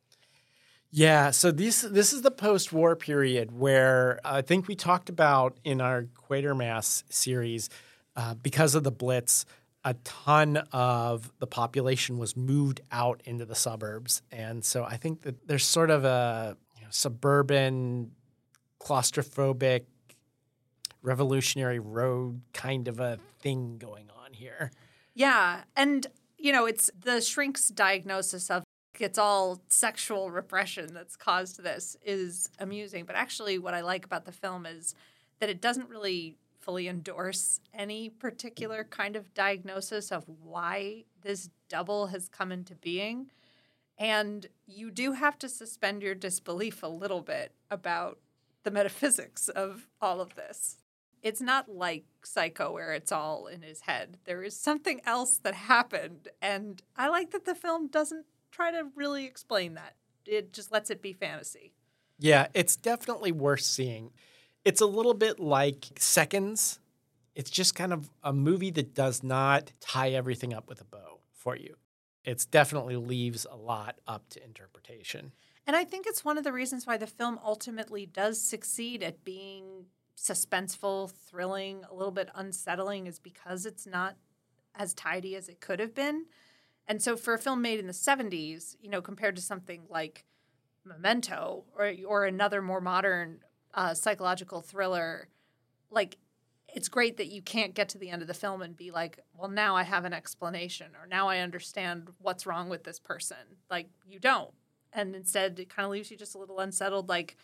Yeah, 0.92 1.30
so 1.32 1.52
this 1.52 1.82
this 1.82 2.14
is 2.14 2.24
the 2.24 2.32
post-war 2.32 2.96
period 2.96 3.52
where 3.52 4.20
I 4.26 4.42
think 4.42 4.68
we 4.68 4.76
talked 4.76 5.10
about 5.10 5.60
in 5.64 5.82
our 5.82 6.04
Quatermass 6.04 7.04
series 7.10 7.70
uh, 8.16 8.34
because 8.34 8.74
of 8.74 8.84
the 8.84 8.92
Blitz, 8.92 9.46
a 9.86 9.94
ton 10.04 10.58
of 10.72 11.32
the 11.38 11.46
population 11.46 12.18
was 12.18 12.36
moved 12.36 12.82
out 12.92 13.22
into 13.26 13.46
the 13.46 13.54
suburbs, 13.54 14.24
and 14.32 14.66
so 14.66 14.84
I 14.84 14.98
think 14.98 15.22
that 15.22 15.48
there's 15.48 15.64
sort 15.64 15.92
of 15.92 16.06
a 16.06 16.58
you 16.76 16.82
know, 16.82 16.90
suburban, 16.90 18.12
claustrophobic, 18.82 19.84
revolutionary 21.04 21.80
road 21.80 22.42
kind 22.54 22.88
of 22.88 23.00
a 23.00 23.20
thing 23.40 23.78
going 23.78 24.10
on 24.24 24.34
here. 24.34 24.72
Yeah, 25.14 25.66
and 25.76 26.08
you 26.40 26.52
know, 26.52 26.66
it's 26.66 26.90
the 27.00 27.22
shrink's 27.22 27.68
diagnosis 27.70 28.50
of 28.50 28.64
it's 29.00 29.18
all 29.18 29.62
sexual 29.70 30.32
repression 30.32 30.94
that's 30.94 31.16
caused 31.16 31.62
this 31.64 31.98
is 32.04 32.50
amusing. 32.60 33.06
But 33.06 33.16
actually, 33.16 33.58
what 33.58 33.74
I 33.74 33.82
like 33.82 34.06
about 34.06 34.26
the 34.26 34.32
film 34.32 34.66
is 34.66 34.96
that 35.40 35.50
it 35.50 35.62
doesn't 35.62 35.90
really 35.90 36.38
fully 36.60 36.88
endorse 36.88 37.62
any 37.74 38.10
particular 38.10 38.84
kind 38.84 39.16
of 39.16 39.34
diagnosis 39.34 40.12
of 40.12 40.26
why 40.44 41.06
this 41.22 41.50
double 41.70 42.08
has 42.08 42.30
come 42.30 42.52
into 42.52 42.76
being. 42.76 43.32
And 43.98 44.48
you 44.68 44.92
do 44.92 45.14
have 45.14 45.38
to 45.40 45.50
suspend 45.50 46.02
your 46.02 46.16
disbelief 46.16 46.84
a 46.84 46.88
little 46.88 47.22
bit 47.22 47.54
about 47.72 48.20
the 48.64 48.72
metaphysics 48.72 49.50
of 49.50 49.88
all 50.02 50.22
of 50.22 50.36
this. 50.36 50.78
It's 51.22 51.42
not 51.42 51.70
like 51.70 52.06
Psycho 52.24 52.72
where 52.72 52.94
it's 52.94 53.12
all 53.12 53.48
in 53.48 53.62
his 53.62 53.82
head. 53.82 54.18
There 54.26 54.44
is 54.44 54.56
something 54.56 55.02
else 55.06 55.38
that 55.38 55.54
happened. 55.54 56.30
And 56.42 56.82
I 56.96 57.10
like 57.10 57.32
that 57.32 57.46
the 57.46 57.56
film 57.56 57.88
doesn't 57.88 58.26
try 58.60 58.72
to 58.72 58.90
really 58.96 59.26
explain 59.26 59.76
that. 59.76 59.96
It 60.26 60.52
just 60.52 60.72
lets 60.72 60.90
it 60.90 61.02
be 61.02 61.14
fantasy. 61.14 61.74
Yeah, 62.18 62.48
it's 62.54 62.76
definitely 62.76 63.32
worth 63.32 63.62
seeing. 63.62 64.12
It's 64.66 64.82
a 64.82 64.86
little 64.86 65.14
bit 65.14 65.40
like 65.40 65.86
Seconds. 65.98 66.80
It's 67.36 67.50
just 67.50 67.74
kind 67.74 67.94
of 67.94 68.10
a 68.22 68.34
movie 68.34 68.72
that 68.72 68.94
does 68.94 69.24
not 69.24 69.72
tie 69.80 70.10
everything 70.10 70.54
up 70.54 70.68
with 70.68 70.82
a 70.82 70.84
bow 70.84 71.20
for 71.32 71.56
you. 71.56 71.76
It's 72.26 72.46
definitely 72.46 72.98
leaves 72.98 73.48
a 73.50 73.56
lot 73.56 73.96
up 74.06 74.28
to 74.32 74.44
interpretation. 74.44 75.32
And 75.66 75.78
I 75.78 75.86
think 75.86 76.06
it's 76.06 76.26
one 76.26 76.38
of 76.38 76.44
the 76.44 76.52
reasons 76.52 76.86
why 76.86 76.98
the 76.98 77.08
film 77.08 77.40
ultimately 77.44 78.06
does 78.06 78.42
succeed 78.42 79.04
at 79.04 79.24
being 79.24 79.86
suspenseful, 80.18 81.12
thrilling, 81.12 81.86
a 81.90 81.96
little 81.96 82.12
bit 82.12 82.30
unsettling, 82.36 83.08
is 83.08 83.20
because 83.20 83.66
it's 83.66 83.88
not 83.88 84.18
as 84.76 84.94
tidy 84.94 85.38
as 85.38 85.48
it 85.48 85.62
could 85.62 85.80
have 85.80 85.96
been. 85.96 86.26
And 86.90 87.04
so 87.04 87.16
for 87.16 87.36
a 87.36 87.38
film 87.38 87.62
made 87.62 87.80
in 87.80 87.86
the 87.86 87.94
70s, 87.94 88.76
you 88.82 88.90
know, 88.90 89.02
compared 89.02 89.36
to 89.36 89.42
something 89.44 89.84
like 89.90 90.26
Memento 90.84 91.66
or 91.78 91.94
or 92.08 92.26
another 92.26 92.64
more 92.64 92.82
modern 92.82 93.42
uh, 93.76 93.94
psychological 93.94 94.62
thriller, 94.62 95.30
like 95.92 96.18
it's 96.74 96.90
great 96.90 97.18
that 97.18 97.28
you 97.28 97.44
can't 97.44 97.76
get 97.76 97.90
to 97.90 98.00
the 98.00 98.10
end 98.10 98.24
of 98.24 98.28
the 98.28 98.34
film 98.34 98.64
and 98.64 98.76
be 98.76 98.90
like, 98.90 99.20
well, 99.38 99.50
now 99.50 99.76
I 99.76 99.84
have 99.84 100.04
an 100.06 100.14
explanation 100.14 100.88
or 101.00 101.06
now 101.08 101.28
I 101.28 101.40
understand 101.40 102.10
what's 102.20 102.48
wrong 102.48 102.70
with 102.70 102.84
this 102.84 103.00
person. 103.00 103.38
Like 103.70 103.90
you 104.08 104.20
don't. 104.20 104.52
And 104.92 105.16
instead 105.16 105.60
it 105.60 105.70
kind 105.70 105.86
of 105.86 105.92
leaves 105.92 106.10
you 106.10 106.18
just 106.18 106.34
a 106.34 106.40
little 106.40 106.60
unsettled 106.60 107.08
like 107.08 107.38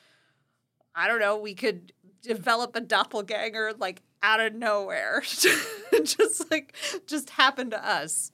I 0.95 1.07
don't 1.07 1.19
know, 1.19 1.37
we 1.37 1.53
could 1.53 1.93
develop 2.23 2.75
a 2.75 2.81
doppelganger 2.81 3.73
like 3.77 4.01
out 4.23 4.39
of 4.39 4.55
nowhere. 4.55 5.21
just 6.03 6.49
like 6.49 6.75
just 7.05 7.29
happened 7.29 7.71
to 7.71 7.87
us 7.87 8.31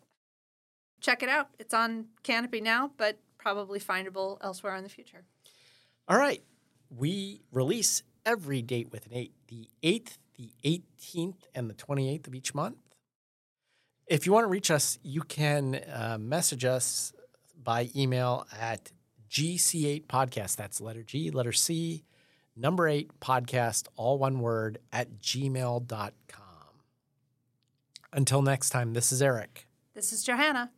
check 1.02 1.24
it 1.24 1.30
out. 1.30 1.50
It's 1.60 1.74
on 1.74 2.06
Kanopy 2.24 2.62
now, 2.62 2.92
but 2.96 3.18
probably 3.38 3.80
findable 3.80 4.38
elsewhere 4.42 4.76
in 4.76 4.84
the 4.84 4.90
future. 4.90 5.26
All 6.08 6.18
right. 6.18 6.44
We 6.90 7.42
release 7.52 8.04
every 8.26 8.62
date 8.62 8.92
with 8.92 9.06
an 9.08 9.14
eight 9.14 9.34
the 9.48 9.68
8th, 9.84 10.18
the 10.38 10.52
18th, 10.64 11.44
and 11.54 11.70
the 11.70 11.74
28th 11.74 12.28
of 12.28 12.36
each 12.36 12.54
month. 12.54 12.78
If 14.08 14.26
you 14.26 14.32
want 14.32 14.44
to 14.44 14.50
reach 14.50 14.72
us, 14.72 15.00
you 15.04 15.22
can 15.22 15.76
uh, 15.76 16.18
message 16.20 16.66
us 16.66 17.14
by 17.62 17.90
email 17.96 18.46
at 18.60 18.92
GC8podcast. 19.30 20.56
That's 20.56 20.82
letter 20.82 21.04
G, 21.04 21.32
letter 21.32 21.54
C, 21.54 22.04
number 22.56 22.88
eight 22.88 23.20
podcast, 23.20 23.88
all 23.96 24.18
one 24.18 24.40
word, 24.40 24.80
at 24.92 25.22
gmail.com. 25.22 26.12
Until 28.14 28.42
next 28.42 28.72
time, 28.72 28.94
this 28.94 29.12
is 29.14 29.22
Eric. 29.22 29.68
This 29.94 30.12
is 30.12 30.24
Johanna 30.24 30.72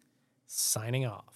signing 0.48 1.06
off. 1.06 1.33